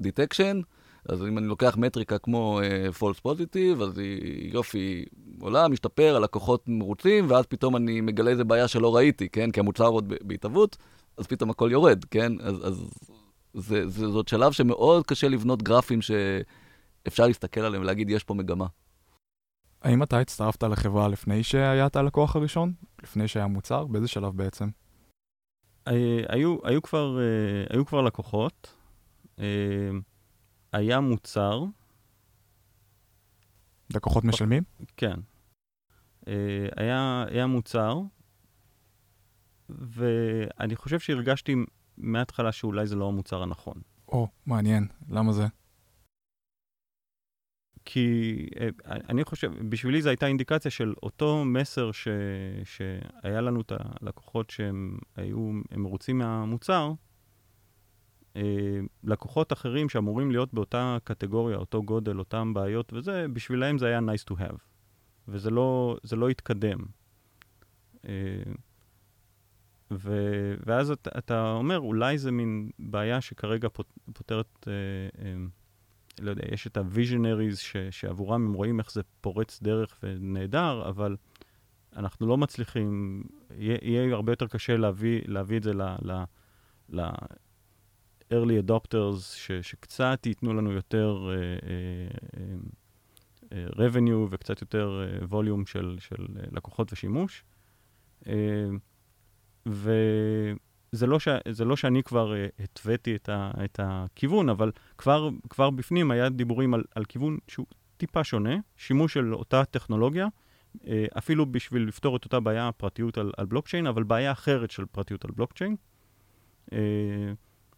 [0.00, 0.62] detection, אה,
[1.08, 5.04] אז אם אני לוקח מטריקה כמו אה, false positive, אז היא יופי
[5.40, 9.50] עולה, משתפר, הלקוחות מרוצים, ואז פתאום אני מגלה איזה בעיה שלא ראיתי, כן?
[9.50, 10.76] כי המוצר עוד בהתהוות,
[11.16, 12.32] אז פתאום הכל יורד, כן?
[12.40, 12.84] אז, אז
[13.54, 18.66] זה, זה, זאת שלב שמאוד קשה לבנות גרפים שאפשר להסתכל עליהם ולהגיד, יש פה מגמה.
[19.82, 22.72] האם אתה הצטרפת לחברה לפני שהיה את הלקוח הראשון?
[23.02, 23.84] לפני שהיה מוצר?
[23.84, 24.68] באיזה שלב בעצם?
[25.88, 28.74] אה, היו, היו, כבר, אה, היו כבר לקוחות,
[29.38, 29.90] אה,
[30.72, 31.64] היה מוצר.
[33.94, 34.62] לקוחות משלמים?
[34.96, 35.20] כן.
[36.76, 38.00] היה, היה מוצר,
[39.68, 41.54] ואני חושב שהרגשתי
[41.98, 43.80] מההתחלה שאולי זה לא המוצר הנכון.
[44.08, 44.86] או, מעניין.
[45.08, 45.46] למה זה?
[47.84, 52.08] כי אה, אני חושב, בשבילי זו הייתה אינדיקציה של אותו מסר ש,
[52.64, 56.92] שהיה לנו את הלקוחות שהם היו מרוצים מהמוצר,
[58.36, 58.42] אה,
[59.04, 64.32] לקוחות אחרים שאמורים להיות באותה קטגוריה, אותו גודל, אותם בעיות וזה, בשבילם זה היה nice
[64.32, 64.56] to have.
[65.28, 66.78] וזה לא, לא התקדם.
[69.92, 74.72] אה, ו, ואז אתה, אתה אומר, אולי זה מין בעיה שכרגע פות, פותרת, אה,
[75.24, 75.34] אה,
[76.20, 77.58] לא יודע, יש את הוויז'נריז
[77.90, 81.16] שעבורם הם רואים איך זה פורץ דרך ונהדר, אבל
[81.96, 83.22] אנחנו לא מצליחים,
[83.56, 85.82] יהיה, יהיה הרבה יותר קשה להביא, להביא את זה ל...
[85.82, 86.24] ל,
[86.88, 87.08] ל
[88.32, 91.64] early adopters, ש, שקצת ייתנו לנו יותר uh,
[92.34, 97.44] uh, uh, revenue וקצת יותר uh, volume של, של uh, לקוחות ושימוש.
[99.66, 101.28] וזה לא, ש,
[101.64, 106.74] לא שאני כבר uh, התוויתי את, ה, את הכיוון, אבל כבר, כבר בפנים היה דיבורים
[106.74, 110.26] על, על כיוון שהוא טיפה שונה, שימוש של אותה טכנולוגיה,
[110.76, 114.84] uh, אפילו בשביל לפתור את אותה בעיה, פרטיות על, על בלוקצ'יין, אבל בעיה אחרת של
[114.86, 115.76] פרטיות על בלוקצ'יין.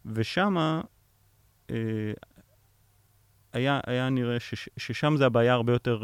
[0.05, 0.55] ושם
[1.67, 1.73] uh,
[3.53, 6.03] היה, היה נראה ש, ששם זה הבעיה הרבה יותר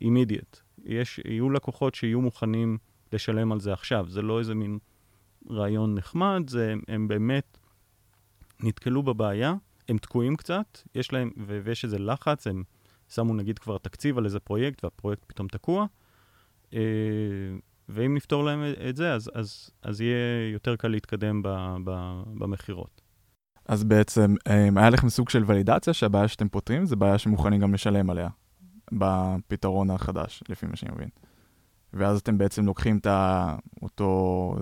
[0.00, 0.60] אימידיאט.
[0.84, 2.78] יש, יהיו לקוחות שיהיו מוכנים
[3.12, 4.06] לשלם על זה עכשיו.
[4.08, 4.78] זה לא איזה מין
[5.50, 7.58] רעיון נחמד, זה, הם באמת
[8.60, 9.54] נתקלו בבעיה,
[9.88, 12.62] הם תקועים קצת, יש להם, ויש איזה לחץ, הם
[13.08, 15.86] שמו נגיד כבר תקציב על איזה פרויקט, והפרויקט פתאום תקוע.
[16.74, 16.80] אה,
[17.88, 21.42] ואם נפתור להם את זה, אז, אז, אז יהיה יותר קל להתקדם
[22.38, 23.00] במכירות.
[23.66, 27.74] אז בעצם, אה, היה לכם סוג של ולידציה שהבעיה שאתם פותרים, זה בעיה שמוכנים גם
[27.74, 28.28] לשלם עליה,
[28.92, 31.08] בפתרון החדש, לפי מה שאני מבין.
[31.94, 33.06] ואז אתם בעצם לוקחים את
[33.82, 34.54] אותו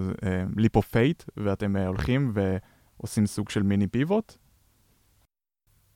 [0.56, 4.36] leap of faith, ואתם אה, הולכים ועושים סוג של מיני פיבוט.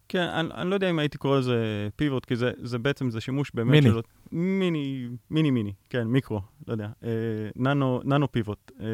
[0.08, 3.20] כן, אני, אני לא יודע אם הייתי קורא לזה פיבוט, כי זה, זה בעצם, זה
[3.20, 3.90] שימוש באמת מיני.
[3.90, 4.02] שלו.
[4.32, 5.08] מיני.
[5.30, 6.88] מיני מיני, כן, מיקרו, לא יודע.
[7.04, 7.10] אה,
[7.56, 8.72] ננו, ננו פיבוט.
[8.80, 8.86] אה,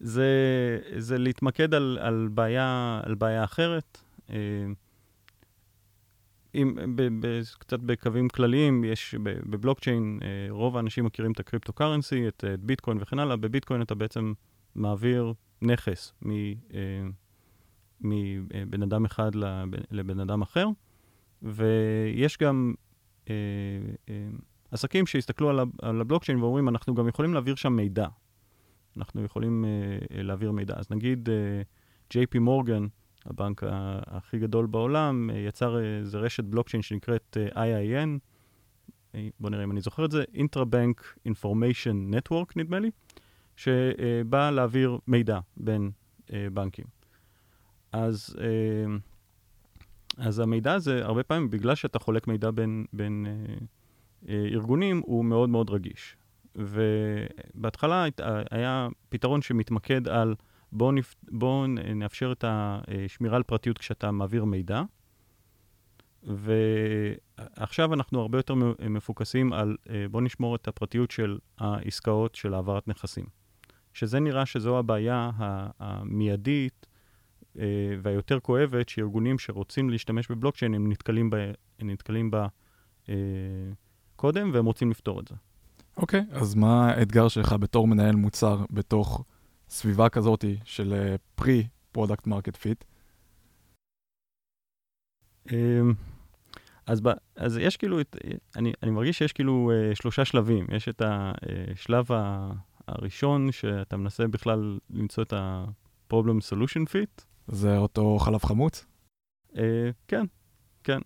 [0.00, 0.28] זה,
[0.96, 3.98] זה להתמקד על, על, בעיה, על בעיה אחרת.
[4.30, 4.36] אה,
[6.54, 12.28] אם, ב, ב, קצת בקווים כלליים, יש בבלוקצ'יין, אה, רוב האנשים מכירים את הקריפטו קרנסי,
[12.28, 13.36] את, את ביטקוין וכן הלאה.
[13.36, 14.32] בביטקוין אתה בעצם
[14.74, 16.30] מעביר נכס מ,
[16.74, 17.04] אה,
[18.00, 19.30] מבן אדם אחד
[19.90, 20.66] לבן אדם אחר,
[21.42, 22.74] ויש גם
[23.30, 23.34] אה,
[24.08, 24.28] אה,
[24.70, 25.60] עסקים שהסתכלו על,
[26.00, 28.06] הבלוקצ'יין ואומרים, אנחנו גם יכולים להעביר שם מידע.
[28.96, 30.74] אנחנו יכולים אה, להעביר מידע.
[30.76, 31.62] אז נגיד אה,
[32.14, 32.86] JP מורגן,
[33.26, 33.62] הבנק
[34.06, 38.08] הכי גדול בעולם, אה, יצר איזה רשת בלוקצ'יין שנקראת אה, IIN,
[39.14, 42.90] אה, בואו נראה אם אני זוכר את זה, Intrabank Information Network נדמה לי,
[43.56, 45.90] שבא להעביר מידע בין
[46.52, 46.84] בנקים.
[47.92, 48.36] אז,
[50.16, 53.26] אז המידע הזה, הרבה פעמים, בגלל שאתה חולק מידע בין, בין
[54.28, 56.16] ארגונים, הוא מאוד מאוד רגיש.
[56.56, 58.06] ובהתחלה
[58.50, 60.34] היה פתרון שמתמקד על
[60.74, 61.14] בואו נפ...
[61.30, 64.82] בוא נאפשר את השמירה על פרטיות כשאתה מעביר מידע.
[66.22, 68.54] ועכשיו אנחנו הרבה יותר
[68.88, 69.76] מפוקסים על
[70.10, 73.24] בואו נשמור את הפרטיות של העסקאות של העברת נכסים.
[73.92, 75.30] שזה נראה שזו הבעיה
[75.78, 76.86] המיידית
[77.58, 77.64] אה,
[78.02, 81.38] והיותר כואבת, שארגונים שרוצים להשתמש בבלוקצ'יין, הם נתקלים בה,
[81.78, 82.46] הם נתקלים בה
[83.08, 83.14] אה,
[84.16, 85.34] קודם, והם רוצים לפתור את זה.
[85.96, 89.24] אוקיי, אוקיי, אז מה האתגר שלך בתור מנהל מוצר בתוך
[89.74, 92.84] סביבה כזאת של pre product market fit?
[96.86, 98.16] אז, ב, אז יש כאילו, את,
[98.56, 100.66] אני, אני מרגיש שיש כאילו אה, שלושה שלבים.
[100.72, 102.52] יש את השלב ה,
[102.88, 107.24] הראשון, שאתה מנסה בכלל למצוא את ה-problem solution fit.
[107.46, 108.86] זה אותו חלב חמוץ?
[109.52, 109.56] Uh,
[110.08, 110.24] כן,
[110.84, 110.98] כן.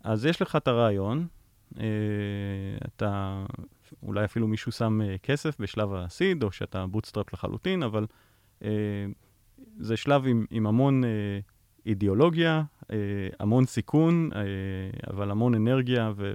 [0.00, 1.26] אז יש לך את הרעיון,
[1.74, 1.78] אה,
[2.86, 3.44] אתה
[4.02, 8.06] אולי אפילו מישהו שם אה, כסף בשלב ה seed, או שאתה bootstrap לחלוטין, אבל
[8.60, 8.64] אה,
[9.78, 11.06] זה שלב עם, עם המון אה,
[11.86, 12.62] אידיאולוגיה,
[13.40, 14.30] המון סיכון,
[15.10, 16.34] אבל המון אנרגיה, ו,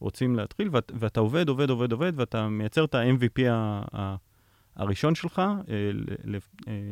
[0.00, 3.42] ורוצים להתחיל, ואת, ואתה עובד, עובד, עובד, עובד, ואתה מייצר את ה-MVP
[4.76, 5.42] הראשון שלך,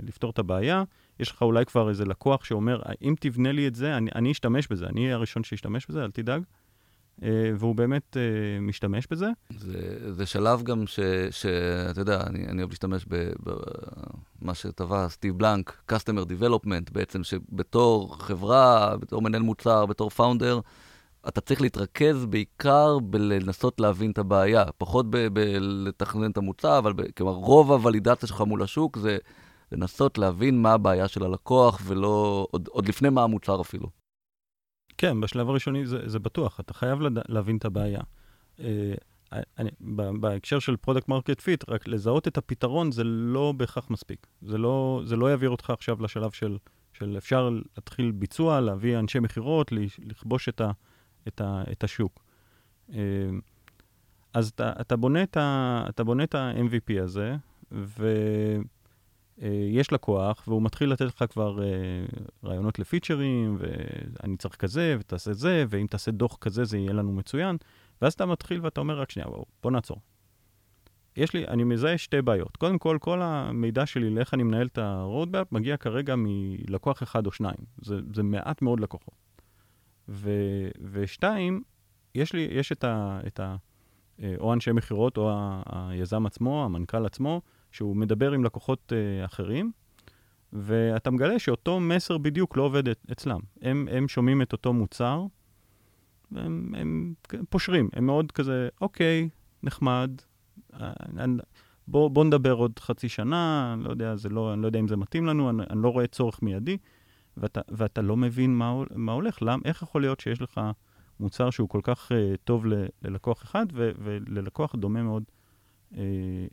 [0.02, 0.84] לפתור את הבעיה.
[1.20, 4.68] יש לך אולי כבר איזה לקוח שאומר, אם תבנה לי את זה, אני, אני אשתמש
[4.68, 6.42] בזה, אני אהיה הראשון שישתמש בזה, אל תדאג.
[7.22, 9.26] אה, והוא באמת uh, משתמש בזה.
[9.58, 10.84] זה, זה שלב גם
[11.30, 13.06] שאתה יודע, אני, אני אוהב להשתמש
[14.42, 20.60] במה שטבע סטיב בלנק, Customer Development, בעצם שבתור חברה, בתור מנהל מוצר, בתור פאונדר,
[21.28, 27.72] אתה צריך להתרכז בעיקר בלנסות להבין את הבעיה, פחות בלתכנן את המוצר, אבל כלומר, רוב
[27.72, 29.18] הוולידציה שלך מול השוק זה
[29.72, 33.99] לנסות להבין מה הבעיה של הלקוח, ולא, עוד, עוד לפני מה המוצר אפילו.
[35.00, 37.18] כן, בשלב הראשוני זה, זה בטוח, אתה חייב לד...
[37.28, 38.00] להבין את הבעיה.
[38.60, 38.92] אה,
[39.58, 39.70] אני,
[40.20, 44.26] בהקשר של product market fit, רק לזהות את הפתרון זה לא בהכרח מספיק.
[44.42, 46.58] זה לא, זה לא יעביר אותך עכשיו לשלב של,
[46.92, 50.70] של אפשר להתחיל ביצוע, להביא אנשי מכירות, לכבוש את, ה,
[51.28, 52.24] את, ה, את השוק.
[54.34, 55.22] אז אתה, אתה, בונה
[56.24, 57.36] את ה-MVP הזה,
[59.40, 61.58] ויש לקוח, והוא מתחיל לתת לך כבר
[62.44, 67.56] רעיונות לפיצ'רים, ואני צריך כזה, ותעשה זה, ואם תעשה דוח כזה זה יהיה לנו מצוין.
[68.02, 70.00] ואז אתה מתחיל ואתה אומר, רק שנייה, בוא, בוא נעצור.
[71.16, 72.56] יש לי, אני מזהה שתי בעיות.
[72.56, 77.32] קודם כל, כל המידע שלי לאיך אני מנהל את ה-roadmap מגיע כרגע מלקוח אחד או
[77.32, 77.58] שניים.
[77.82, 79.14] זה, זה מעט מאוד לקוחות.
[80.08, 80.30] ו,
[80.92, 81.62] ושתיים,
[82.14, 83.20] יש לי, יש את ה...
[83.26, 83.56] את ה
[84.22, 85.30] אה, או אנשי מכירות, או
[85.66, 87.40] היזם עצמו, המנכ"ל עצמו,
[87.70, 89.72] שהוא מדבר עם לקוחות uh, אחרים,
[90.52, 93.40] ואתה מגלה שאותו מסר בדיוק לא עובד אצלם.
[93.62, 95.24] הם, הם שומעים את אותו מוצר,
[96.32, 97.14] והם הם
[97.48, 99.28] פושרים, הם מאוד כזה, אוקיי,
[99.62, 100.10] נחמד,
[100.80, 100.92] אה,
[101.88, 105.26] בוא, בוא נדבר עוד חצי שנה, לא יודע, לא, אני לא יודע אם זה מתאים
[105.26, 106.76] לנו, אני, אני לא רואה צורך מיידי,
[107.36, 109.42] ואתה, ואתה לא מבין מה, מה הולך.
[109.42, 110.60] למ, איך יכול להיות שיש לך
[111.20, 115.22] מוצר שהוא כל כך uh, טוב ל, ללקוח אחד, ו, וללקוח דומה מאוד
[115.92, 115.96] uh,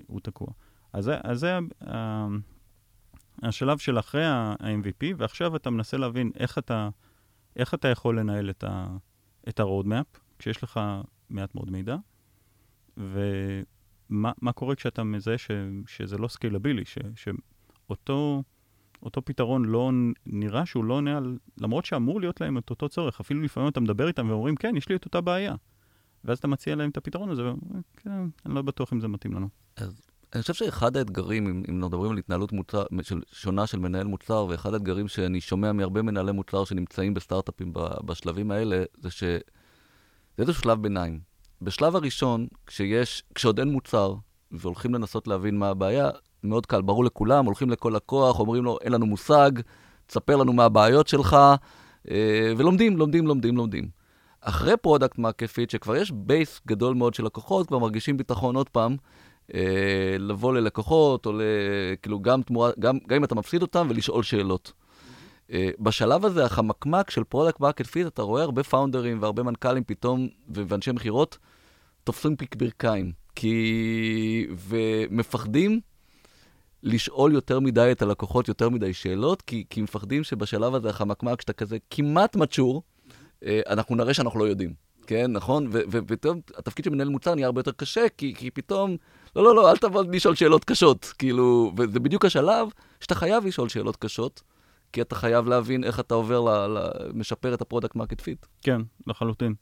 [0.07, 0.47] הוא תקוע.
[0.97, 1.87] אז, זה uh,
[3.43, 6.89] השלב של אחרי ה-MVP, ועכשיו אתה מנסה להבין איך אתה,
[7.55, 8.63] איך אתה יכול לנהל את.
[9.49, 10.79] את ה-roadmap, כשיש לך
[11.29, 11.95] מעט מאוד מידע,
[12.97, 15.51] ומה קורה כשאתה מזהה ש,
[15.87, 16.83] שזה לא סקיילבילי,
[17.15, 18.43] שאותו
[19.03, 19.91] אותו פתרון לא
[20.25, 23.79] נראה שהוא לא עונה על, למרות שאמור להיות להם את אותו צורך, אפילו לפעמים אתה
[23.79, 25.55] מדבר איתם ואומרים, כן, יש לי את אותה בעיה.
[26.23, 28.11] ואז אתה מציע להם את הפתרון הזה, ואומרים, כן,
[28.45, 29.49] אני לא בטוח אם זה מתאים לנו.
[29.75, 30.01] אז
[30.33, 34.45] אני חושב שאחד האתגרים, אם, אם מדברים על התנהלות מוצר, של, שונה של מנהל מוצר,
[34.49, 37.71] ואחד האתגרים שאני שומע מהרבה מנהלי מוצר שנמצאים בסטארט-אפים
[38.05, 39.39] בשלבים האלה, זה שזה
[40.37, 41.19] איזשהו שלב ביניים.
[41.61, 44.13] בשלב הראשון, כשיש, כשעוד אין מוצר,
[44.51, 46.09] והולכים לנסות להבין מה הבעיה,
[46.43, 49.51] מאוד קל, ברור לכולם, הולכים לכל לקוח, אומרים לו, אין לנו מושג,
[50.07, 51.37] תספר לנו מה הבעיות שלך,
[52.11, 53.89] אה, ולומדים, לומדים, לומדים, לומדים.
[54.41, 58.69] אחרי product market fit, שכבר יש base גדול מאוד של לקוחות, כבר מרגישים ביטחון עוד
[58.69, 58.95] פעם,
[60.19, 61.41] לבוא ללקוחות, או ל...
[62.01, 64.73] כאילו גם תמורה, גם, גם אם אתה מפסיד אותם, ולשאול שאלות.
[65.51, 70.27] אה, בשלב הזה, החמקמק של product market fit, אתה רואה הרבה founderים והרבה מנכ"לים פתאום,
[70.49, 71.37] ואנשי מכירות,
[72.03, 73.11] תופסים פיק ברכיים.
[73.35, 74.47] כי...
[74.57, 75.79] ומפחדים
[76.83, 81.53] לשאול יותר מדי את הלקוחות יותר מדי שאלות, כי, כי מפחדים שבשלב הזה, החמקמק, שאתה
[81.53, 82.83] כזה כמעט mature,
[83.45, 84.73] אה, אנחנו נראה שאנחנו לא יודעים.
[85.07, 85.67] כן, נכון?
[85.71, 88.97] ופתאום התפקיד של מנהל מוצר נהיה הרבה יותר קשה, כי, כי פתאום
[89.37, 91.13] לא, לא, לא, אל תבוא לשאול שאלות קשות.
[91.19, 92.67] כאילו, וזה בדיוק השלב
[92.99, 94.41] שאתה חייב לשאול שאלות קשות,
[94.93, 98.45] כי אתה חייב להבין איך אתה עובר, ל, ל, משפר את ה product market fit.
[98.61, 99.53] כן, לחלוטין.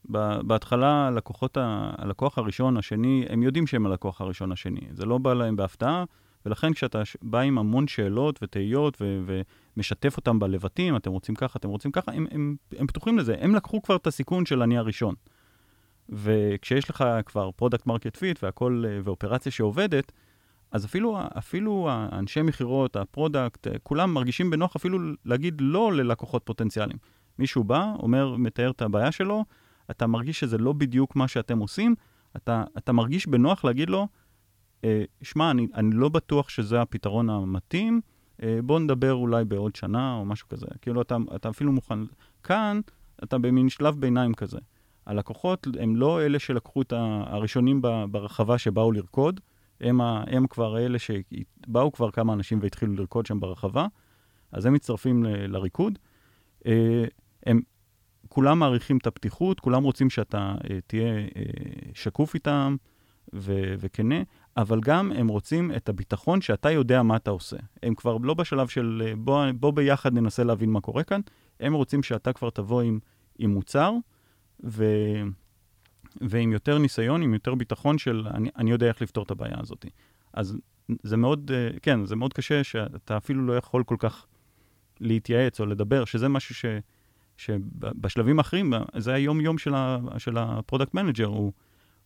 [0.43, 1.57] בהתחלה, הלקוחות,
[1.97, 4.81] הלקוח הראשון, השני, הם יודעים שהם הלקוח הראשון השני.
[4.91, 6.03] זה לא בא להם בהפתעה,
[6.45, 9.21] ולכן כשאתה בא עם המון שאלות ותהיות ו-
[9.77, 13.35] ומשתף אותם בלבטים, אתם רוצים ככה, אתם רוצים ככה, הם, הם, הם פתוחים לזה.
[13.39, 15.15] הם לקחו כבר את הסיכון של אני הראשון.
[16.09, 20.11] וכשיש לך כבר product market fit והכל, אה, ואופרציה שעובדת,
[20.71, 26.41] אז אפילו, אפילו האנשי מכירות, ה product, אה, כולם מרגישים בנוח אפילו להגיד לא ללקוחות
[26.45, 26.97] פוטנציאליים.
[27.39, 29.45] מישהו בא, אומר, מתאר את הבעיה שלו,
[29.91, 31.95] אתה מרגיש שזה לא בדיוק מה שאתם עושים,
[32.35, 34.07] אתה, אתה מרגיש בנוח להגיד לו,
[34.83, 38.01] אה, שמע, אני, אני לא בטוח שזה הפתרון המתאים,
[38.63, 40.65] בוא נדבר אולי בעוד שנה או משהו כזה.
[40.81, 41.99] כאילו, אתה, אתה אפילו מוכן...
[42.43, 42.79] כאן,
[43.23, 44.57] אתה במין שלב ביניים כזה.
[45.05, 46.93] הלקוחות הם לא אלה שלקחו את
[47.25, 49.39] הראשונים ברחבה שבאו לרקוד,
[49.81, 53.87] הם, ה, הם כבר אלה שבאו כבר כמה אנשים והתחילו לרקוד שם ברחבה,
[54.51, 55.99] אז הם מצטרפים ל, לריקוד.
[56.65, 57.05] אה,
[57.45, 57.61] הם
[58.27, 61.43] כולם מעריכים את הפתיחות, כולם רוצים שאתה אה, תהיה אה,
[61.93, 62.75] שקוף איתם
[63.35, 64.15] ו- וכנה,
[64.57, 67.57] אבל גם הם רוצים את הביטחון שאתה יודע מה אתה עושה.
[67.83, 71.21] הם כבר לא בשלב של בוא, בוא ביחד ננסה להבין מה קורה כאן,
[71.59, 72.99] הם רוצים שאתה כבר תבוא עם,
[73.39, 73.91] עם מוצר,
[74.63, 74.85] ו...
[76.21, 79.85] ועם יותר ניסיון, עם יותר ביטחון של אני, אני יודע איך לפתור את הבעיה הזאת.
[80.33, 80.57] אז
[81.03, 84.25] זה מאוד, אה, כן, זה מאוד קשה שאתה אפילו לא יכול כל כך
[84.99, 86.65] להתייעץ או לדבר, שזה משהו ש,
[87.37, 89.73] שבשלבים האחרים, זה היום-יום של,
[90.17, 91.51] של ה product manager, הוא,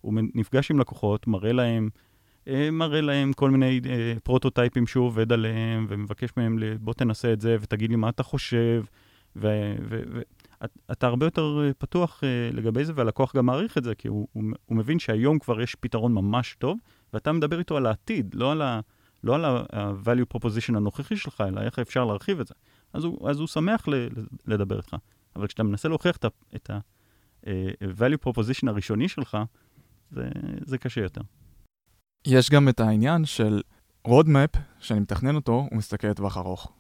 [0.02, 1.90] הוא נפגש עם לקוחות, מראה להם,
[2.48, 7.42] אה, מראה להם כל מיני אה, prototypeים שהוא עובד עליהם, ומבקש מהם, בוא תנסה את
[7.42, 8.84] זה ותגיד לי מה אתה חושב,
[9.36, 9.48] ו,
[9.90, 10.22] ו, ו,
[10.92, 14.28] אתה הרבה יותר אה, פתוח אה, לגבי זה, והלקוח גם מעריך את זה, כי הוא,
[14.34, 16.78] הוא, הוא מבין שהיום כבר יש פתרון ממש טוב,
[17.14, 18.80] ואתה מדבר איתו על העתיד, לא על ה...
[19.24, 22.54] לא על ה-value proposition הנוכחי שלך, אלא איך אפשר להרחיב את זה.
[22.94, 24.08] אז הוא, אז הוא שמח ל,
[24.48, 24.96] לדבר איתך.
[25.36, 26.18] אבל כשאתה מנסה להוכיח
[26.56, 29.38] את ה-value uh, proposition הראשוני שלך,
[30.12, 30.30] זה,
[30.66, 31.22] זה קשה יותר.
[32.28, 33.62] יש גם את העניין של
[34.08, 36.72] roadmap, שאני מתכנן אותו, הוא מסתכל לטווח ארוך.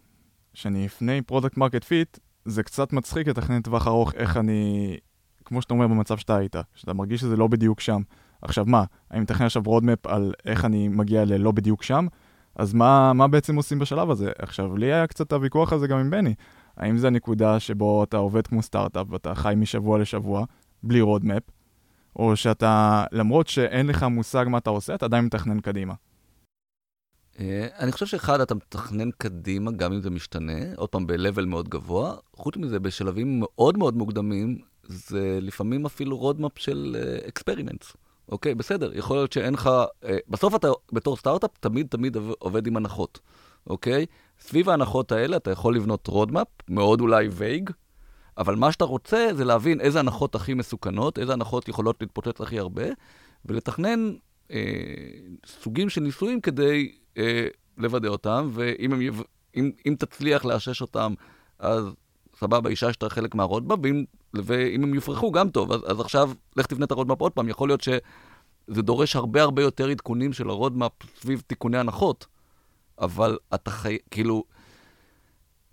[0.54, 4.98] כשאני לפני product market fit, זה קצת מצחיק לתכנן טווח ארוך איך אני
[5.46, 8.02] כמו שאתה אומר במצב שאתה היית, שאתה מרגיש שזה לא בדיוק שם.
[8.42, 12.08] עכשיו מה, אני מתכנן עכשיו roadmap על איך אני מגיע ללא בדיוק שם,
[12.56, 14.32] אז מה, מה בעצם עושים בשלב הזה?
[14.38, 16.34] עכשיו, לי היה קצת הוויכוח הזה גם עם בני.
[16.78, 20.46] האם זה הנקודה שבו אתה עובד כמו סטארט-אפ ואתה חי משבוע לשבוע,
[20.84, 21.44] בלי roadmap,
[22.16, 25.94] או שאתה, למרות שאין לך מושג מה אתה עושה, אתה עדיין מתכנן קדימה.
[27.39, 31.69] אה, אני חושב שאחד, אתה מתכנן קדימה, גם אם זה משתנה, עוד פעם, ב-level מאוד
[31.69, 32.15] גבוה.
[32.36, 36.97] חוץ מזה, בשלבים מאוד מאוד מוקדמים, זה לפעמים אפילו roadmap של
[37.28, 37.92] experiments.
[37.92, 37.96] אה,
[38.30, 39.69] אוקיי, בסדר, יכול להיות שאין לך...
[40.04, 43.19] אה, בסוף אתה, בתור סטארט-אפ, תמיד תמיד עובד עם הנחות,
[43.67, 44.06] אוקיי?
[44.39, 47.70] סביב ההנחות האלה אתה יכול לבנות roadmap, מאוד אולי vague,
[48.38, 52.60] אבל מה שאתה רוצה זה להבין איזה הנחות הכי מסוכנות, איזה הנחות יכולות להתפוצץ הכי
[52.60, 52.84] הרבה,
[53.45, 54.12] ולתכנן
[54.52, 54.60] אה,
[55.45, 57.09] סוגים של ניסויים כדי אה,
[57.78, 59.02] לוודא אותם, ואם הם,
[59.56, 61.14] אם, אם תצליח לאשש אותם,
[61.60, 61.86] אז
[62.40, 65.72] סבבה, אישרת חלק מה roadmap, ואם, ואם הם יופרכו, גם טוב.
[65.72, 67.50] אז, אז עכשיו, לך תבנה את ה roadmap עוד פעם.
[67.50, 72.26] יכול להיות שזה דורש הרבה הרבה יותר עדכונים של ה roadmap סביב תיקוני הנחות,
[73.00, 73.98] אבל אתה חי...
[74.12, 74.44] כאילו...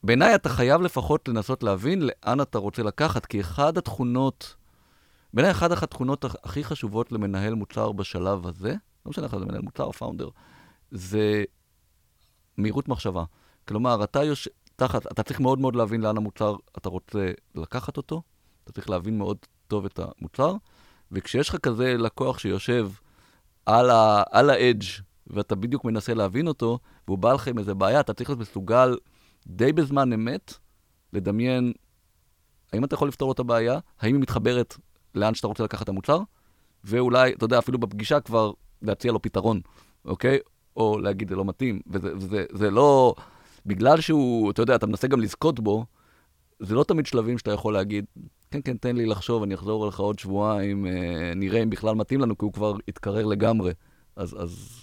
[0.02, 4.54] בעיניי אתה חייב לפחות לנסות להבין לאן אתה רוצה לקחת, כי אחד התכונות,
[5.34, 8.70] בעיניי אחת התכונות הכי חשובות למנהל מוצר בשלב הזה,
[9.06, 10.28] לא משנה לך, זה מנהל מוצר או founder,
[10.90, 11.44] זה
[12.58, 13.24] מהירות מחשבה.
[13.68, 18.22] כלומר, אתה יושב, תחת, אתה צריך מאוד מאוד להבין לאן המוצר, אתה רוצה לקחת אותו,
[18.64, 19.36] אתה צריך להבין מאוד
[19.68, 20.54] טוב את המוצר,
[21.12, 22.90] וכשיש לך כזה לקוח שיושב
[23.66, 23.90] על
[24.50, 28.40] ה-edge, ואתה בדיוק מנסה להבין אותו, והוא בא לך עם איזה בעיה, אתה צריך להיות
[28.40, 28.96] מסוגל
[29.46, 30.54] די בזמן אמת
[31.12, 31.72] לדמיין
[32.72, 34.76] האם אתה יכול לפתור את הבעיה, האם היא מתחברת
[35.14, 36.18] לאן שאתה רוצה לקחת את המוצר,
[36.84, 39.60] ואולי, אתה יודע, אפילו בפגישה כבר להציע לו פתרון,
[40.04, 40.38] אוקיי?
[40.76, 43.14] או להגיד, זה לא מתאים, וזה, וזה זה לא...
[43.66, 45.84] בגלל שהוא, אתה יודע, אתה מנסה גם לזכות בו,
[46.60, 48.04] זה לא תמיד שלבים שאתה יכול להגיד,
[48.50, 52.20] כן, כן, תן לי לחשוב, אני אחזור אליך עוד שבועיים, אה, נראה אם בכלל מתאים
[52.20, 53.72] לנו, כי הוא כבר התקרר לגמרי.
[54.16, 54.80] אז, אז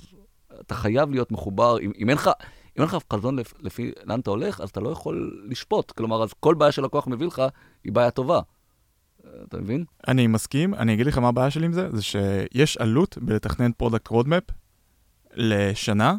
[0.60, 2.30] אתה חייב להיות מחובר, אם, אם אין לך...
[2.78, 5.92] אם אין לך חזון לפ, לפי לאן אתה הולך, אז אתה לא יכול לשפוט.
[5.92, 7.42] כלומר, אז כל בעיה שלקוח מביא לך
[7.84, 8.40] היא בעיה טובה.
[9.48, 9.86] אתה מבין?
[10.08, 14.08] אני מסכים, אני אגיד לך מה הבעיה שלי עם זה, זה שיש עלות בלתכנן product
[14.08, 14.44] roadmap
[15.36, 16.16] לשנה,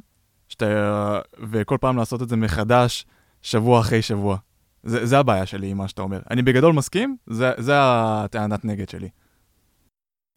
[0.49, 3.07] שאתה, וכל פעם לעשות את זה מחדש,
[3.43, 4.37] שבוע אחרי שבוע.
[4.83, 6.21] זה, זה הבעיה שלי עם מה שאתה אומר.
[6.31, 9.09] אני בגדול מסכים, זה, זה הטענת נגד שלי.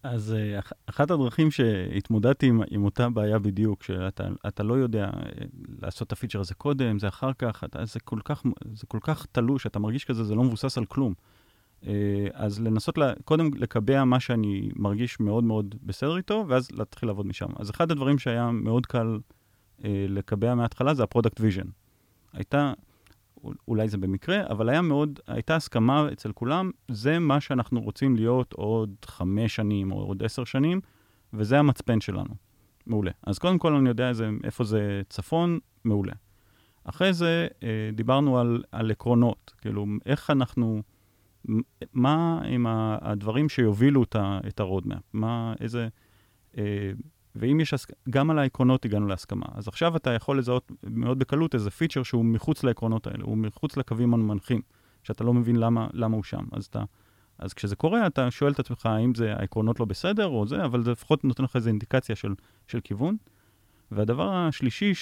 [0.03, 5.45] אז אה, אחת הדרכים שהתמודדתי עם, עם אותה בעיה בדיוק, שאתה לא יודע אה,
[5.81, 9.25] לעשות את הפיצ'ר הזה קודם, זה אחר כך, אתה, זה, כל כך, זה כל כך
[9.31, 11.13] תלוש, אתה מרגיש כזה, זה לא מבוסס על כלום.
[11.87, 17.09] אה, אז לנסות לה, קודם לקבע מה שאני מרגיש מאוד מאוד בסדר איתו, ואז להתחיל
[17.09, 17.47] לעבוד משם.
[17.55, 19.19] אז אחד הדברים שהיה מאוד קל
[19.83, 21.67] לקבע מההתחלה זה ה product vision.
[22.33, 22.73] הייתה,
[23.67, 28.53] אולי זה במקרה, אבל היה מאוד, הייתה הסכמה אצל כולם, זה מה שאנחנו רוצים להיות
[28.53, 30.81] עוד חמש שנים או עוד עשר שנים,
[31.33, 32.35] וזה המצפן שלנו.
[32.87, 33.11] מעולה.
[33.23, 36.13] אז קודם כל אני יודע איזה, איפה זה צפון, מעולה.
[36.83, 40.81] אחרי זה אה, דיברנו על, על עקרונות, כאילו, איך אנחנו,
[41.93, 42.65] מה הם
[43.01, 45.87] הדברים שיובילו את ה-roadmap, מה, איזה...
[46.57, 46.91] אה,
[47.35, 47.73] ואם יש,
[48.09, 49.45] גם על העקרונות הגענו להסכמה.
[49.53, 53.77] אז עכשיו אתה יכול לזהות מאוד בקלות איזה פיצ'ר שהוא מחוץ לעקרונות האלה, הוא מחוץ
[53.77, 54.61] לקווים המנחים,
[55.03, 56.45] שאתה לא מבין למה, למה הוא שם.
[56.51, 56.83] אז, אתה,
[57.39, 60.83] אז כשזה קורה, אתה שואל את עצמך האם זה העקרונות לא בסדר או זה, אבל
[60.83, 62.33] זה לפחות נותן לך איזו אינדיקציה של,
[62.67, 63.17] של כיוון.
[63.91, 64.93] והדבר השלישי,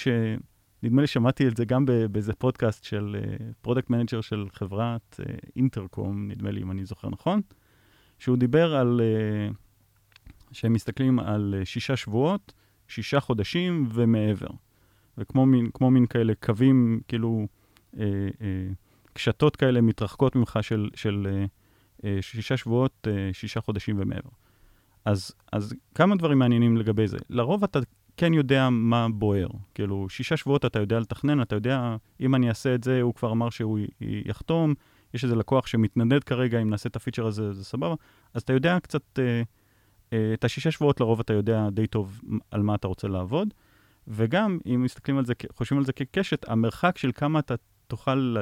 [0.80, 3.16] שנדמה לי שמעתי את זה גם באיזה פודקאסט של
[3.60, 5.20] product אה, manager של חברת
[5.56, 7.40] Intercom, אה, נדמה לי אם אני זוכר נכון,
[8.18, 9.00] שהוא דיבר על...
[9.00, 9.54] אה,
[10.52, 12.52] שהם מסתכלים על אה, שישה שבועות,
[12.88, 14.50] שישה חודשים ומעבר.
[15.18, 17.46] וכמו מין, מין כאלה קווים, כאילו,
[17.98, 18.04] אה,
[18.40, 18.68] אה,
[19.12, 21.44] קשתות כאלה מתרחקות ממך של, של אה,
[22.04, 24.30] אה, שישה שבועות, אה, שישה חודשים ומעבר.
[25.04, 27.18] אז, אז כמה דברים מעניינים לגבי זה.
[27.30, 27.78] לרוב אתה
[28.16, 29.48] כן יודע מה בוער.
[29.74, 33.32] כאילו, שישה שבועות אתה יודע לתכנן, אתה יודע, אם אני אעשה את זה, הוא כבר
[33.32, 34.74] אמר שהוא יחתום,
[35.14, 37.94] יש איזה לקוח שמתנדד כרגע, אם נעשה את הפיצ'ר הזה, זה סבבה.
[38.34, 39.18] אז אתה יודע קצת...
[39.18, 39.42] אה,
[40.12, 43.54] אה, את השישה שבועות לרוב אתה יודע די טוב על מה אתה רוצה לעבוד,
[44.08, 47.54] וגם אם מסתכלים על זה, חושבים על זה כקשת, המרחק של כמה אתה
[47.86, 48.36] תוכל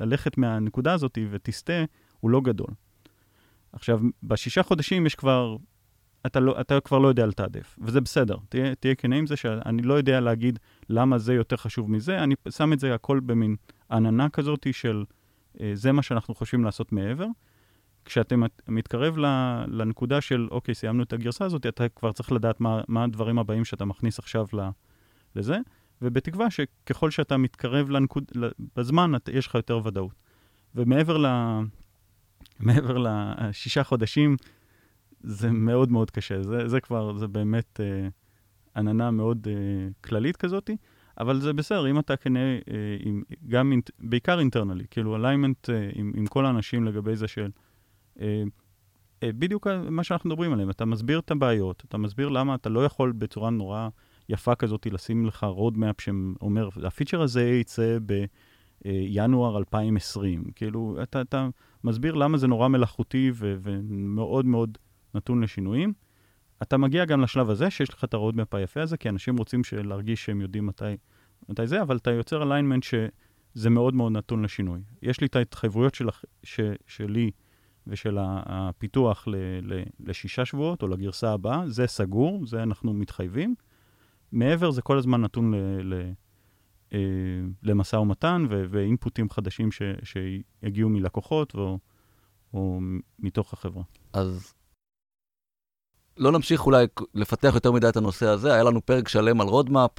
[0.00, 1.84] ללכת מהנקודה הזאת ותסטה,
[2.20, 2.68] הוא לא גדול.
[3.72, 5.56] עכשיו, בשישה חודשים יש כבר,
[6.26, 8.36] אתה, לא, אתה כבר לא יודע לתעדף, וזה בסדר.
[8.48, 10.58] תהיה, תהיה כנה עם זה שאני לא יודע להגיד
[10.88, 13.56] למה זה יותר חשוב מזה, אני שם את זה הכל במין
[13.90, 15.04] עננה כזאת של
[15.60, 17.26] אה, זה מה שאנחנו חושבים לעשות מעבר.
[18.04, 18.34] כשאתה
[18.68, 19.18] מתקרב
[19.68, 23.64] לנקודה של, אוקיי, סיימנו את הגרסה הזאת, אתה כבר צריך לדעת מה, מה הדברים הבאים
[23.64, 24.46] שאתה מכניס עכשיו
[25.36, 25.58] לזה,
[26.02, 28.24] ובתקווה שככל שאתה מתקרב לנקוד,
[28.76, 30.12] בזמן, יש לך יותר ודאות.
[30.74, 31.16] ומעבר
[32.60, 34.36] מעבר לשישה חודשים,
[35.24, 36.42] זה מאוד מאוד קשה.
[36.42, 38.08] זה, זה כבר, זה באמת אה,
[38.76, 40.70] עננה מאוד אה, כללית כזאת,
[41.18, 45.90] אבל זה בסדר, אם אתה כנראה, אה, עם, גם, אינט, בעיקר אינטרנלי, כאילו אליימנט אה,
[45.94, 47.50] עם, עם כל האנשים לגבי זה של...
[48.20, 48.42] אה,
[49.22, 52.84] אה, בדיוק מה שאנחנו מדברים עליהם, אתה מסביר את הבעיות, אתה מסביר למה אתה לא
[52.84, 53.88] יכול בצורה נורא
[54.28, 57.98] יפה כזאת לשים לך roadmap שאומר, הפיצ'ר הזה יצא
[58.84, 60.44] בינואר 2020.
[60.54, 61.48] כאילו, אתה, אתה
[61.84, 64.78] מסביר למה זה נורא מלאכותי ומאוד מאוד
[65.14, 65.92] נתון לשינויים.
[66.62, 70.24] אתה מגיע גם לשלב הזה, שיש לך את ה-roadmap היפה הזה, כי אנשים רוצים להרגיש
[70.24, 70.84] שהם יודעים מתי,
[71.48, 74.80] מתי זה, אבל אתה יוצר alignment שזה מאוד מאוד נתון לשינוי.
[75.02, 76.08] יש לי את ההתחייבויות של,
[76.42, 77.30] ש, שלי
[77.86, 83.54] ושל הפיתוח ל, ל, לשישה שבועות, או לגרסה הבאה, זה סגור, זה אנחנו מתחייבים.
[84.32, 85.56] מעבר זה כל הזמן נתון ל,
[85.94, 86.12] ל,
[86.92, 86.98] אה,
[87.62, 91.78] למשא ומתן ו, ואינפוטים חדשים ש, שיגיעו מלקוחות או,
[92.54, 92.80] או
[93.18, 93.82] מתוך החברה.
[94.12, 94.54] אז
[96.16, 99.90] לא נמשיך אולי לפתח יותר מדי את הנושא הזה, היה לנו פרק שלם על roadmap,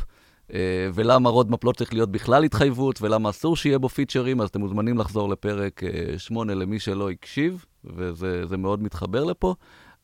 [0.53, 4.59] אה, ולמה roadmap לא צריך להיות בכלל התחייבות, ולמה אסור שיהיה בו פיצ'רים, אז אתם
[4.59, 5.81] מוזמנים לחזור לפרק
[6.17, 9.55] 8 אה, למי שלא הקשיב, וזה מאוד מתחבר לפה.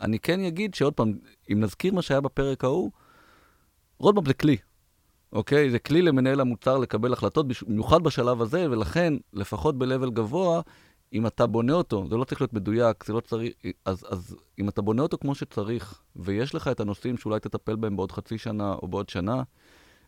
[0.01, 1.13] אני כן אגיד שעוד פעם,
[1.51, 2.91] אם נזכיר מה שהיה בפרק ההוא,
[3.97, 4.57] roadmap זה כלי,
[5.33, 5.69] אוקיי?
[5.69, 10.61] זה כלי למנהל המוצר לקבל החלטות, במיוחד בשלב הזה, ולכן, לפחות ב-level גבוה,
[11.13, 13.53] אם אתה בונה אותו, זה לא צריך להיות מדויק, זה לא צריך...
[13.85, 17.95] אז, אז אם אתה בונה אותו כמו שצריך, ויש לך את הנושאים שאולי תטפל בהם
[17.95, 19.43] בעוד חצי שנה או בעוד שנה,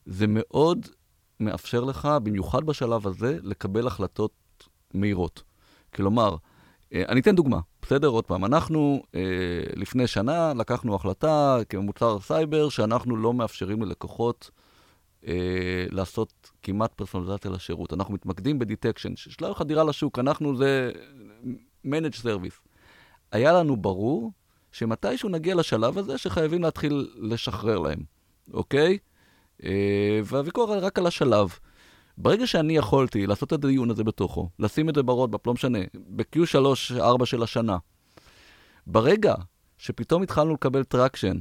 [0.06, 0.88] זה מאוד
[1.40, 4.32] מאפשר לך, במיוחד בשלב הזה, לקבל החלטות
[4.94, 5.44] מהירות.
[5.96, 6.36] כלומר,
[6.94, 8.08] אה, אני אתן דוגמה, בסדר?
[8.08, 9.22] עוד פעם, אנחנו אה,
[9.76, 14.52] לפני שנה לקחנו החלטה כמוצר סייבר שאנחנו לא מאפשרים ללקוחות
[15.92, 17.94] לעשות כמעט פרסונליזציה לשירות.
[17.94, 20.92] אנחנו מתמקדים ב detection, שלב חדירה לשוק, אנחנו זה
[21.86, 22.68] managed service.
[23.32, 24.32] היה לנו ברור
[24.72, 28.00] שמתישהו נגיע לשלב הזה שחייבים להתחיל לשחרר להם,
[28.54, 28.98] אוקיי?
[29.64, 31.50] אה, והוויכוח רק על השלב.
[32.18, 35.80] ברגע שאני יכולתי לעשות את הדיון הזה בתוכו, לשים את זה ב roadmap, לא משנה,
[35.94, 37.78] ב-Q3-4 של השנה,
[38.88, 39.34] ברגע
[39.78, 41.38] שפתאום התחלנו לקבל traction,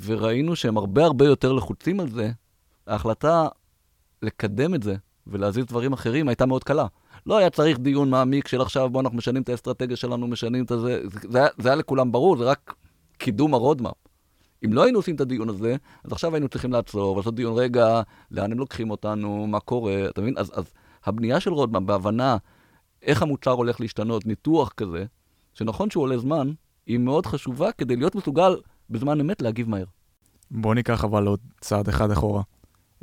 [0.00, 2.30] וראינו שהם הרבה הרבה יותר לחוצים על זה,
[2.90, 3.48] ההחלטה
[4.22, 6.86] לקדם את זה ולהזיז דברים אחרים הייתה מאוד קלה.
[7.26, 10.68] לא היה צריך דיון מעמיק של עכשיו, בואו אנחנו משנים את האסטרטגיה שלנו, משנים את
[10.68, 10.78] זה,
[11.30, 12.74] זה, היה, זה היה לכולם ברור, זה רק
[13.18, 13.94] קידום ה roadmap.
[14.64, 18.02] אם לא היינו עושים את הדיון הזה, אז עכשיו היינו צריכים לעצור ולעשות דיון, רגע,
[18.30, 20.34] לאן הם לוקחים אותנו, מה קורה, אתה מבין?
[20.38, 20.72] אז, אז
[21.04, 22.36] הבנייה של roadmap בהבנה
[23.02, 25.04] איך המוצר הולך להשתנות, ניתוח כזה,
[25.54, 26.52] שנכון שהוא עולה זמן,
[26.86, 28.56] היא מאוד חשובה כדי להיות מסוגל
[28.90, 29.84] בזמן אמת להגיב מהר.
[30.50, 32.42] בוא ניקח אבל עוד צעד אחד אחורה.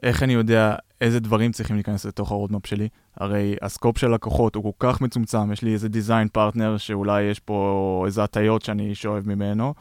[0.04, 2.88] איך אני יודע איזה דברים צריכים להיכנס לתוך ה roadmap שלי?
[3.18, 7.24] הרי ה scope של לקוחות הוא כל כך מצומצם, יש לי איזה design partner שאולי
[7.24, 9.74] יש פה איזה הטיות שאני שואב ממנו,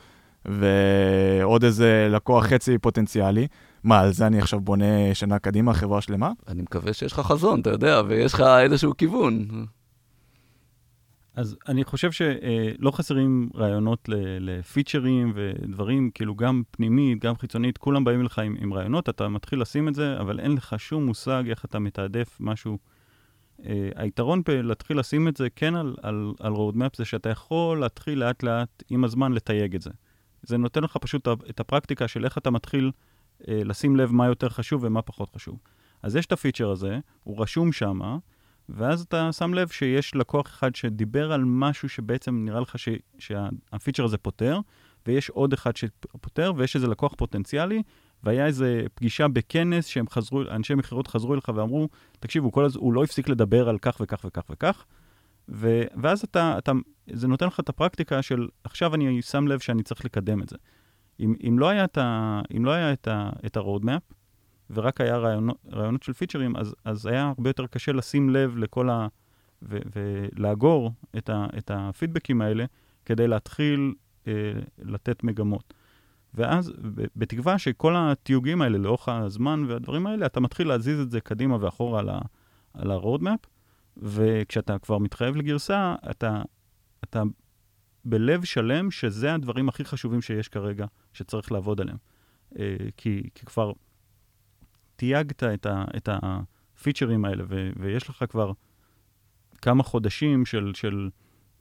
[0.44, 3.46] ועוד איזה לקוח חצי פוטנציאלי.
[3.84, 6.30] מה, על זה אני עכשיו בונה שנה קדימה, חברה שלמה?
[6.48, 9.46] אני מקווה שיש לך חזון, אתה יודע, ויש לך איזשהו כיוון.
[11.37, 14.09] אז אני חושב שלא חסרים רעיונות
[14.41, 19.61] לפיצ'רים ודברים, כאילו גם פנימית, גם חיצונית, כולם באים לך עם, עם רעיונות, אתה מתחיל
[19.61, 22.78] לשים את זה, אבל אין לך שום מושג איך אתה מתעדף משהו.
[23.61, 23.62] Uh,
[23.95, 28.43] היתרון בלהתחיל לשים את זה כן על, על, על roadmap זה שאתה יכול להתחיל לאט
[28.43, 29.91] לאט עם הזמן לתייג את זה.
[30.43, 32.91] זה נותן לך פשוט את הפרקטיקה של איך אתה מתחיל
[33.43, 35.59] uh, לשים לב מה יותר חשוב ומה פחות חשוב.
[36.03, 38.16] אז יש את הפיצ'ר הזה, הוא רשום שמה,
[38.68, 42.88] ואז אתה שם לב שיש לקוח אחד שדיבר על משהו שבעצם נראה לך ש,
[43.18, 44.60] שהפיצ'ר הזה פותר,
[45.06, 47.82] ויש עוד אחד שפותר, ויש איזה לקוח פוטנציאלי,
[48.22, 51.88] והיה איזה פגישה בכנס שהם חזרו, אנשי מכירות חזרו אליך ואמרו,
[52.20, 52.76] תקשיבו, כל הז...
[52.76, 54.84] הוא לא הפסיק לדבר על כך וכך וכך וכך,
[55.48, 55.82] ו...
[56.02, 56.72] ואז אתה, אתה,
[57.12, 60.56] זה נותן לך את הפרקטיקה של, עכשיו אני שם לב שאני צריך לקדם את זה.
[61.20, 62.40] אם, אם לא היה את, ה...
[62.56, 63.08] אם לא היה את,
[63.56, 64.14] ה-roadmap,
[64.70, 68.90] ורק היה רעיונות, רעיונות של פיצ'רים, אז, אז היה הרבה יותר קשה לשים לב לכל
[68.90, 69.06] ה...
[69.62, 72.64] ו, ולאגור את, ה, את הפידבקים האלה
[73.04, 73.94] כדי להתחיל
[74.26, 74.32] אה,
[74.78, 75.74] לתת מגמות.
[76.34, 76.72] ואז,
[77.16, 82.00] בתקווה שכל התיוגים האלה לאורך הזמן והדברים האלה, אתה מתחיל להזיז את זה קדימה ואחורה
[82.00, 82.18] על, ה,
[82.74, 83.46] על ה-roadmap,
[83.96, 86.42] וכשאתה כבר מתחייב לגרסה, אתה,
[87.04, 87.22] אתה
[88.04, 91.96] בלב שלם שזה הדברים הכי חשובים שיש כרגע, שצריך לעבוד עליהם.
[92.58, 93.72] אה, כי, כי כבר
[94.97, 98.53] תייגת את, ה, את הפיצ'רים האלה, ו, ויש לך כבר
[99.62, 101.11] כמה חודשים של, של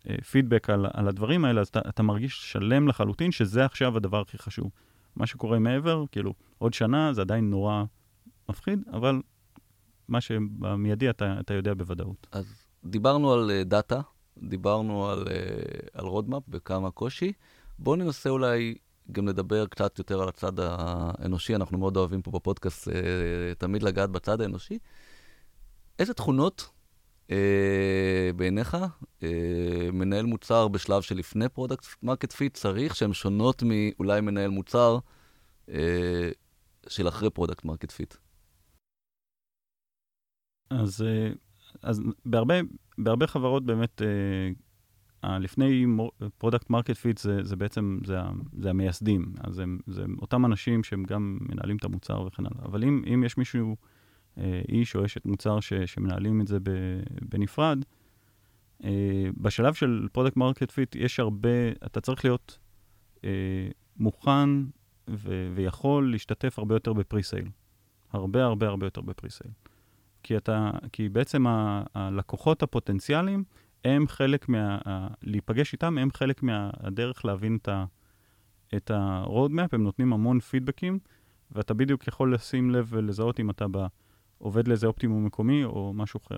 [0.04, 4.22] uh, פידבק על, על הדברים האלה, אז אתה, אתה מרגיש שלם לחלוטין שזה עכשיו הדבר
[4.22, 4.72] הכי חשוב.
[5.16, 7.84] מה שקורה מעבר, כאילו, עוד שנה זה עדיין נורא
[8.50, 9.22] מפחיד, אבל
[10.08, 12.28] מה שבמיידי אתה, אתה יודע בוודאות.
[12.32, 12.46] אז
[12.86, 14.02] דיברנו על אה, דאטה,
[14.38, 15.28] דיברנו על,
[16.00, 17.34] roadmap וכמה קושי.
[17.80, 18.76] בואו ננסה אולי
[19.12, 22.88] גם לדבר קצת יותר על הצד האנושי, אנחנו מאוד אוהבים פה בפודקאסט
[23.58, 24.80] תמיד לגעת בצד האנושי.
[26.00, 26.70] איזה תכונות
[27.32, 28.78] אה, בעיניך,
[29.24, 34.98] אה, מנהל מוצר בשלב שלפני product market fit צריך, שהן שונות מאולי מנהל מוצר
[35.70, 36.30] אה,
[36.88, 38.16] של אחרי פרודקט מרקט פיט?
[40.70, 41.30] אז, אה,
[41.82, 42.56] אז בהרבה,
[42.98, 44.08] בהרבה חברות באמת, אה,
[45.40, 45.86] לפני
[46.38, 48.18] product market fit זה, בעצם, זה,
[48.60, 49.34] זה המייסדים.
[49.44, 52.66] אז הם, זה אותם אנשים שהם גם מנהלים את המוצר וכן הלאה.
[52.66, 53.76] אבל אם, אם יש מישהו...
[54.38, 56.58] אה, איש או אשת מוצר ש, שמנהלים את זה
[57.22, 57.86] בנפרד.
[58.84, 58.90] אה,
[59.38, 62.60] בשלב של product market fit יש הרבה, אתה צריך להיות
[63.24, 63.30] אה,
[63.98, 64.50] מוכן
[65.10, 67.50] ו, ויכול להשתתף הרבה יותר ב pre-sale.
[68.12, 69.52] הרבה הרבה הרבה יותר ב pre-sale.
[70.24, 73.44] כי, אתה, כי בעצם ה, הלקוחות הפוטנציאליים
[73.86, 74.78] הם חלק מה...
[75.24, 77.86] להיפגש איתם, הם חלק מהדרך להבין את ה...
[78.76, 81.00] את ה-roadmap, הם נותנים המון פידבקים,
[81.52, 83.86] ואתה בדיוק יכול לשים לב ולזהות אם אתה ב...
[84.38, 86.36] עובד לאיזה אופטימום מקומי או משהו אחר.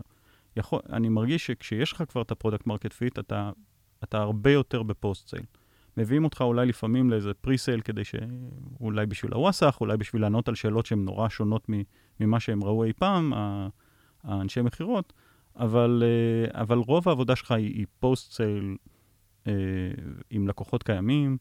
[0.55, 3.51] יכול, אני מרגיש שכשיש לך כבר את ה product market fit, אתה
[4.11, 5.43] הרבה יותר ב post-sale.
[5.97, 8.15] מביאים אותך אולי לפעמים לאיזה pre-sale כדי ש...
[8.79, 11.67] אולי בשביל הוואסאח, אולי בשביל לענות על שאלות שהן נורא שונות
[12.19, 13.33] ממה שהם ראו אי פעם,
[14.23, 15.13] האנשי מכירות,
[15.59, 18.77] אבל, אה, אבל רוב העבודה שלך היא, היא post-sale
[19.47, 19.53] אה,
[20.29, 21.37] עם לקוחות קיימים,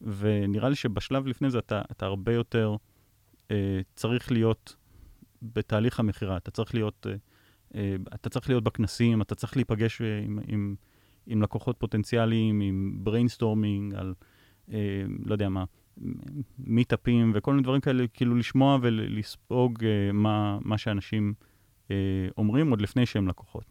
[0.00, 2.76] ונראה לי שבשלב לפני זה אתה, אתה הרבה יותר
[3.50, 4.76] אה, צריך להיות
[5.42, 6.36] בתהליך המכירה.
[6.36, 7.06] אתה צריך להיות,
[8.14, 10.74] אתה צריך להיות בכנסים, אתה צריך להיפגש עם, עם,
[11.26, 14.14] עם לקוחות פוטנציאליים, עם brainstorming, על,
[15.24, 15.64] לא יודע מה,
[16.58, 19.78] meetupים וכל מיני דברים כאלה, כאילו לשמוע ולספוג
[20.12, 21.34] מה, מה שאנשים
[22.38, 23.64] אומרים עוד לפני שהם לקוחות.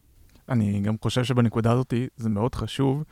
[0.50, 3.04] אני גם חושב שבנקודה הזאת זה מאוד חשוב,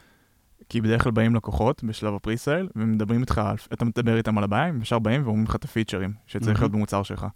[0.70, 3.42] כי בדרך כלל באים לקוחות בשלב ה presale, ומדברים איתך,
[3.74, 6.62] אתה מדבר איתם על הבעיה, הם ישר באים ואומרים לך את ה featureים שצריך mm-hmm.
[6.62, 7.28] להיות במוצר שלך.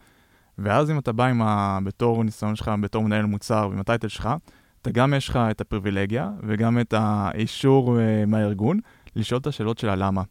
[0.57, 1.79] ואז אם אתה בא עם ה...
[1.83, 4.29] בתור ניסיון שלך, בתור מנהל מוצר ועם ה title שלך,
[4.81, 8.79] אתה גם יש לך את הפריבילגיה וגם את האישור uh, מהארגון
[9.15, 10.23] לשאול את השאלות של הלמה.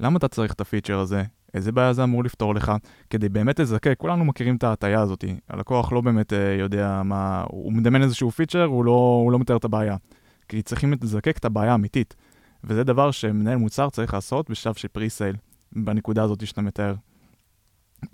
[0.00, 1.22] למה אתה צריך את ה feature הזה?
[1.54, 2.72] איזה בעיה זה אמור לפתור לך?
[3.10, 5.24] כדי באמת לזקק, כולנו מכירים את ההטייה הזאת.
[5.48, 9.56] הלקוח לא באמת uh, יודע מה, הוא מדמיין איזשהו feature, הוא לא, הוא לא מתאר
[9.56, 9.96] את הבעיה.
[10.48, 12.14] כי צריכים לזקק את הבעיה האמיתית.
[12.64, 15.36] וזה דבר שמנהל מוצר צריך לעשות בשלב של pre-sale,
[15.72, 16.94] בנקודה הזאת שאתה מתאר.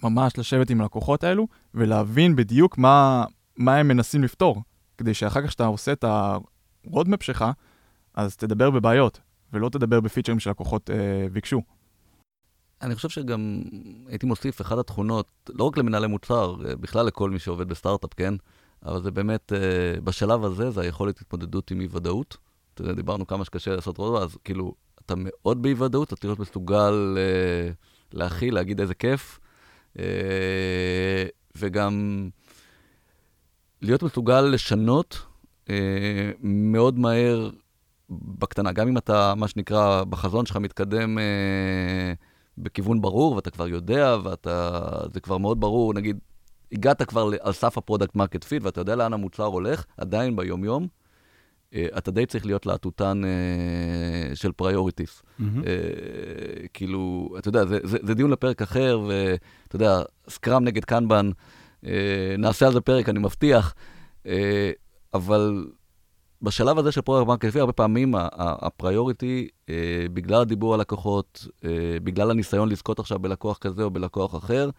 [0.03, 3.25] ממש לשבת עם הלקוחות האלו ולהבין בדיוק מה,
[3.57, 4.63] מה הם מנסים לפתור,
[4.99, 7.45] כדי שאחר כך שאתה עושה את ה roadmap שלך,
[8.15, 9.21] אז תדבר בבעיות,
[9.53, 11.63] ולא תדבר ב featureים שלקוחות אה, ביקשו.
[12.83, 13.63] אני חושב שגם
[14.07, 18.35] הייתי מוסיף אחת התכונות, לא רק למנהלי מוצר, אה, בכלל לכל מי שעובד בסטארט-אפ, כן?
[18.85, 22.37] אבל זה באמת, אה, בשלב הזה, זה היכולת התמודדות עם אי-ודאות.
[22.75, 24.75] אתה יודע, דיברנו כמה שקשה לעשות roadmap, אז כאילו,
[25.05, 27.73] אתה מאוד באי-ודאות, אתה צריך להיות מסוגל אה,
[28.13, 29.41] להכיל, להגיד איזה כיף.
[31.57, 32.29] וגם
[33.83, 35.27] להיות מסוגל לשנות
[36.41, 37.51] מאוד מהר
[38.11, 38.73] בקטנה.
[38.73, 41.19] גם אם אתה, מה שנקרא, בחזון שלך מתקדם
[42.59, 44.81] בכיוון ברור, ואתה כבר יודע, ואתה,
[45.13, 46.19] זה כבר מאוד ברור, נגיד,
[46.73, 50.89] הגעת כבר על סף ה product market fit, ואתה יודע לאן המוצר הולך, עדיין ביומיום,
[51.75, 55.23] אה, אתה די צריך להיות להטוטן uh, של priorities.
[55.23, 55.43] Mm-hmm.
[55.43, 61.31] Uh, כאילו, אתה יודע, זה, זה, זה דיון לפרק אחר, ואתה יודע, Scrum נגד Kanban,
[62.39, 63.75] נעשה על זה פרק, אני מבטיח,
[65.15, 65.67] אבל
[66.43, 69.71] בשלב הזה של product market הרבה פעמים ה priority, uh,
[70.13, 71.65] בגלל הדיבור על לקוחות, uh,
[72.03, 74.71] בגלל הניסיון לזכות עכשיו בלקוח כזה או בלקוח אחר,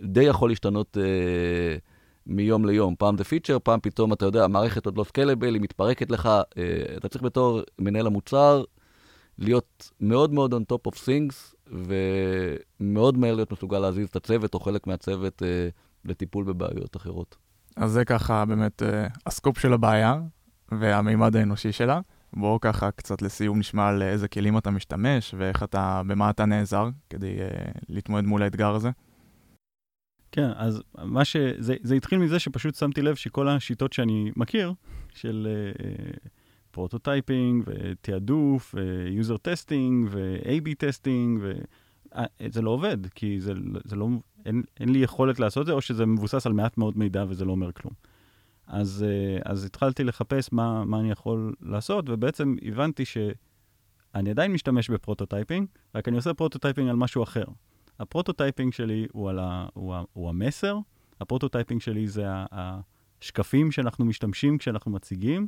[0.00, 0.96] די יכול להשתנות...
[0.96, 1.98] Uh,
[2.28, 2.94] מיום ליום.
[2.98, 6.26] פעם זה פיצ'ר, פעם פתאום, אתה יודע, המערכת עוד לא סקלבל, היא מתפרקת לך.
[6.26, 6.42] אה,
[6.96, 8.64] אתה צריך בתור מנהל המוצר
[9.38, 14.60] להיות מאוד מאוד on top of things, ומאוד מהר להיות מסוגל להזיז את הצוות או
[14.60, 15.68] חלק מהצוות אה,
[16.04, 17.36] לטיפול בבעיות אחרות.
[17.76, 20.20] אז זה ככה באמת אה, הסקופ של הבעיה
[20.72, 22.00] והמימד האנושי שלה.
[22.32, 26.88] בואו ככה קצת לסיום נשמע על איזה כלים אתה משתמש ואיך אתה, במה אתה נעזר
[27.10, 28.90] כדי uh, להתמודד מול האתגר הזה.
[30.32, 31.36] כן, אז מה ש...
[31.58, 34.72] זה, זה התחיל מזה שפשוט שמתי לב שכל השיטות שאני מכיר,
[35.14, 35.48] של
[35.78, 36.28] uh,
[36.70, 41.52] prototyping ותעדוף ו user testing ו-AB testing, ו...
[42.48, 43.52] זה לא עובד, כי זה,
[43.84, 44.08] זה לא...
[44.46, 47.44] אין, אין לי יכולת לעשות את זה, או שזה מבוסס על מעט מאוד מידע וזה
[47.44, 47.94] לא אומר כלום.
[48.68, 54.90] אז, uh, אז התחלתי לחפש מה, מה אני יכול לעשות, ובעצם הבנתי שאני עדיין משתמש
[54.90, 57.44] ב prototyping, רק אני עושה prototyping על משהו אחר.
[57.98, 60.78] ה prototyping שלי הוא, ה, הוא, ה, הוא המסר,
[61.20, 65.46] ה prototyping שלי זה השקפים שאנחנו משתמשים כשאנחנו מציגים,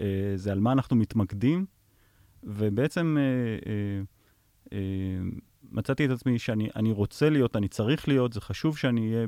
[0.00, 1.66] אה, זה על מה אנחנו מתמקדים,
[2.42, 3.22] ובעצם אה,
[3.72, 4.02] אה,
[4.72, 4.78] אה,
[5.72, 9.26] מצאתי את עצמי שאני רוצה להיות, אני צריך להיות, זה חשוב שאני אהיה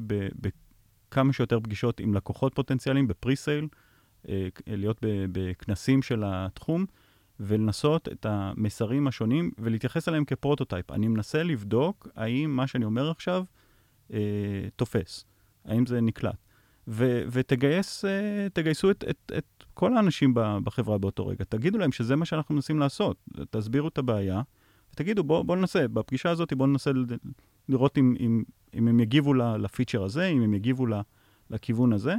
[1.17, 3.69] בכמה שיותר פגישות עם לקוחות פוטנציאליים ב pre-sale,
[4.29, 4.99] אה, להיות
[5.33, 6.87] בכנסים של התחום,
[7.41, 10.91] ולנסות את המסרים השונים ולהתייחס אליהם כפרוטוטייפ.
[10.91, 13.45] אני מנסה לבדוק האם מה שאני אומר עכשיו
[14.13, 14.19] אה,
[14.77, 15.25] תופס,
[15.65, 16.37] האם זה נקלט.
[16.89, 21.45] ו- ותגייס, אה, את, את, את כל האנשים בחברה באותו רגע.
[21.49, 23.17] תגידו להם שזה מה שאנחנו מנסים לעשות.
[23.51, 24.43] תסבירו את הבעיה,
[24.93, 26.91] ותגידו, בואו בוא ננסה, בפגישה הזאת בואו ננסה
[27.69, 28.45] לראות אם, אם,
[28.75, 30.87] אם הם יגיבו לפיצ'ר הזה, אם הם יגיבו
[31.51, 32.15] לכיוון הזה.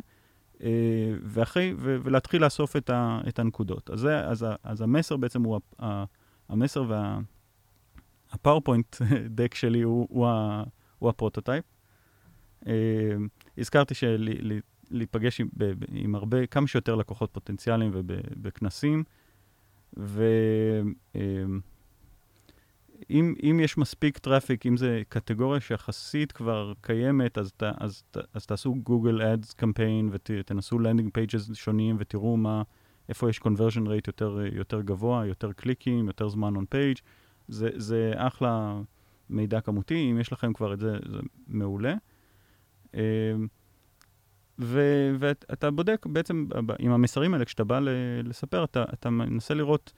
[0.64, 3.89] אה, ואחרי, ו, ולהתחיל לאסוף את, ה, את הנקודות.
[3.89, 6.04] אז, זה, אז, אז המסר בעצם הוא, ה,
[6.50, 6.84] המסר
[8.34, 8.95] וה PowerPoint
[9.30, 10.64] deck שלי הוא, הוא, ה,
[11.00, 11.65] הוא ה prototype.
[12.64, 12.68] Uh,
[13.58, 15.48] הזכרתי שלהיפגש עם,
[15.91, 19.04] עם הרבה, כמה שיותר לקוחות פוטנציאליים ובכנסים,
[19.98, 20.24] ו...
[23.10, 28.18] אם, אם יש מספיק traffic, אם זה קטגוריה שיחסית כבר קיימת, אז, ת, אז, ת,
[28.34, 32.62] אז תעשו Google Ads campaign ותנסו landing pages שונים ותראו מה,
[33.10, 37.01] איפה יש conversion rate יותר, יותר גבוה, יותר קליקים, יותר זמן on page.
[37.47, 38.82] זה, זה אחלה
[39.30, 41.93] מידע כמותי, אם יש לכם כבר את זה, זה מעולה.
[42.93, 42.99] אמ,
[44.60, 44.82] ו,
[45.20, 46.47] ואתה בודק בעצם
[46.80, 47.80] עם המסרים האלה, כשאתה בא
[48.24, 49.93] לספר, אתה, אתה מנסה לראות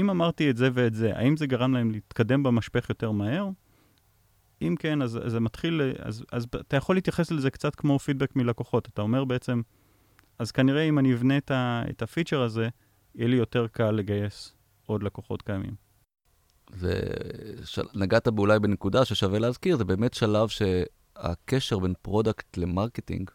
[0.00, 3.48] אם אמרתי את זה ואת זה, האם זה גרם להם להתקדם במשפך יותר מהר?
[4.62, 8.88] אם כן, אז, זה מתחיל, אז, אז אתה יכול להתייחס לזה קצת כמו פידבק מלקוחות.
[8.88, 9.62] אתה אומר בעצם,
[10.38, 12.68] אז כנראה אם אני אבנה את, ה, את ה feature הזה,
[13.14, 14.54] יהיה לי יותר קל לגייס
[14.86, 15.74] עוד לקוחות קיימים.
[16.78, 23.30] ונגעת באולי בנקודה ששווה להזכיר, זה באמת שלב שהקשר בין product ל marketing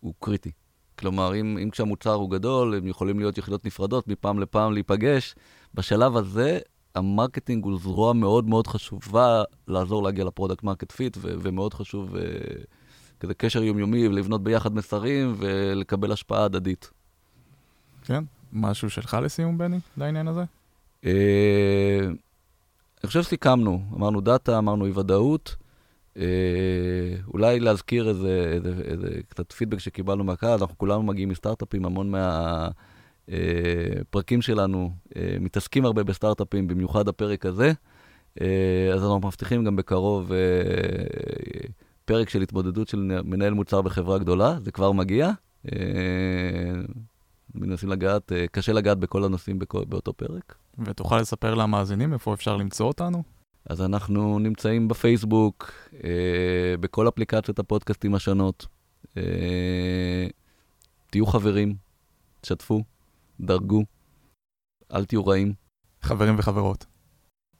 [0.00, 0.52] הוא קריטי.
[0.98, 5.34] כלומר, אם, אם כשהמוצר הוא גדול, הם יכולים להיות יחידות נפרדות, מפעם לפעם להיפגש.
[5.74, 6.58] בשלב הזה,
[6.94, 12.16] ה marketing הוא זרוע מאוד מאוד חשובה לעזור להגיע ל product market fit, ומאוד חשוב
[12.16, 12.18] uh,
[13.20, 16.90] כזה קשר יומיומי, לבנות ביחד מסרים ולקבל השפעה הדדית.
[18.04, 20.44] כן, משהו שלך לסיום, בני, לעניין הזה?
[21.02, 21.06] Uh,
[23.00, 25.56] אני חושב שסיכמנו, אמרנו דאטה, אמרנו אי ודאות.
[26.18, 26.24] אה,
[27.28, 32.10] אולי להזכיר איזה, איזה, איזה קצת פידבק שקיבלנו מהקהל, אנחנו כולנו מגיעים מסטארט-אפים, המון
[33.28, 37.72] מהפרקים אה, שלנו אה, מתעסקים הרבה בסטארט-אפים, במיוחד הפרק הזה.
[38.40, 40.38] אה, אז אנחנו מבטיחים גם בקרוב אה,
[42.04, 45.30] פרק של התמודדות של מנהל מוצר בחברה גדולה, זה כבר מגיע.
[45.72, 45.78] אה,
[47.54, 50.54] מנסים לגעת, אה, קשה לגעת בכל הנושאים בכל, באותו פרק.
[50.84, 53.37] ותוכל לספר למאזינים איפה אפשר למצוא אותנו?
[53.68, 55.72] אז אנחנו נמצאים בפייסבוק,
[56.04, 58.66] אה, בכל אפליקציות הפודקאסטים השונות.
[59.16, 60.26] אה,
[61.10, 61.74] תהיו חברים,
[62.40, 62.82] תשתפו,
[63.40, 63.84] דרגו,
[64.94, 65.52] אל תהיו רעים.
[66.02, 66.86] חברים וחברות.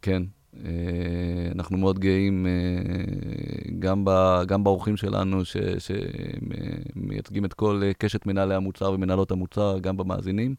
[0.02, 0.22] כן,
[0.56, 2.50] אה, אנחנו מאוד גאים אה,
[3.78, 4.10] גם, ב,
[4.46, 5.40] גם באורחים שלנו
[6.98, 10.54] שמייצגים את כל קשת מנהלי המוצר ומנהלות המוצר, גם במאזינים.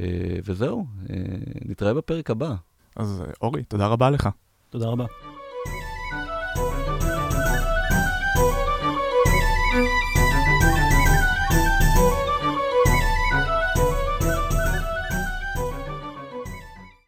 [0.00, 1.16] אה, וזהו, אה,
[1.64, 2.54] נתראה בפרק הבא.
[2.96, 4.28] אז אורי, תודה רבה לך.
[4.70, 5.04] תודה רבה.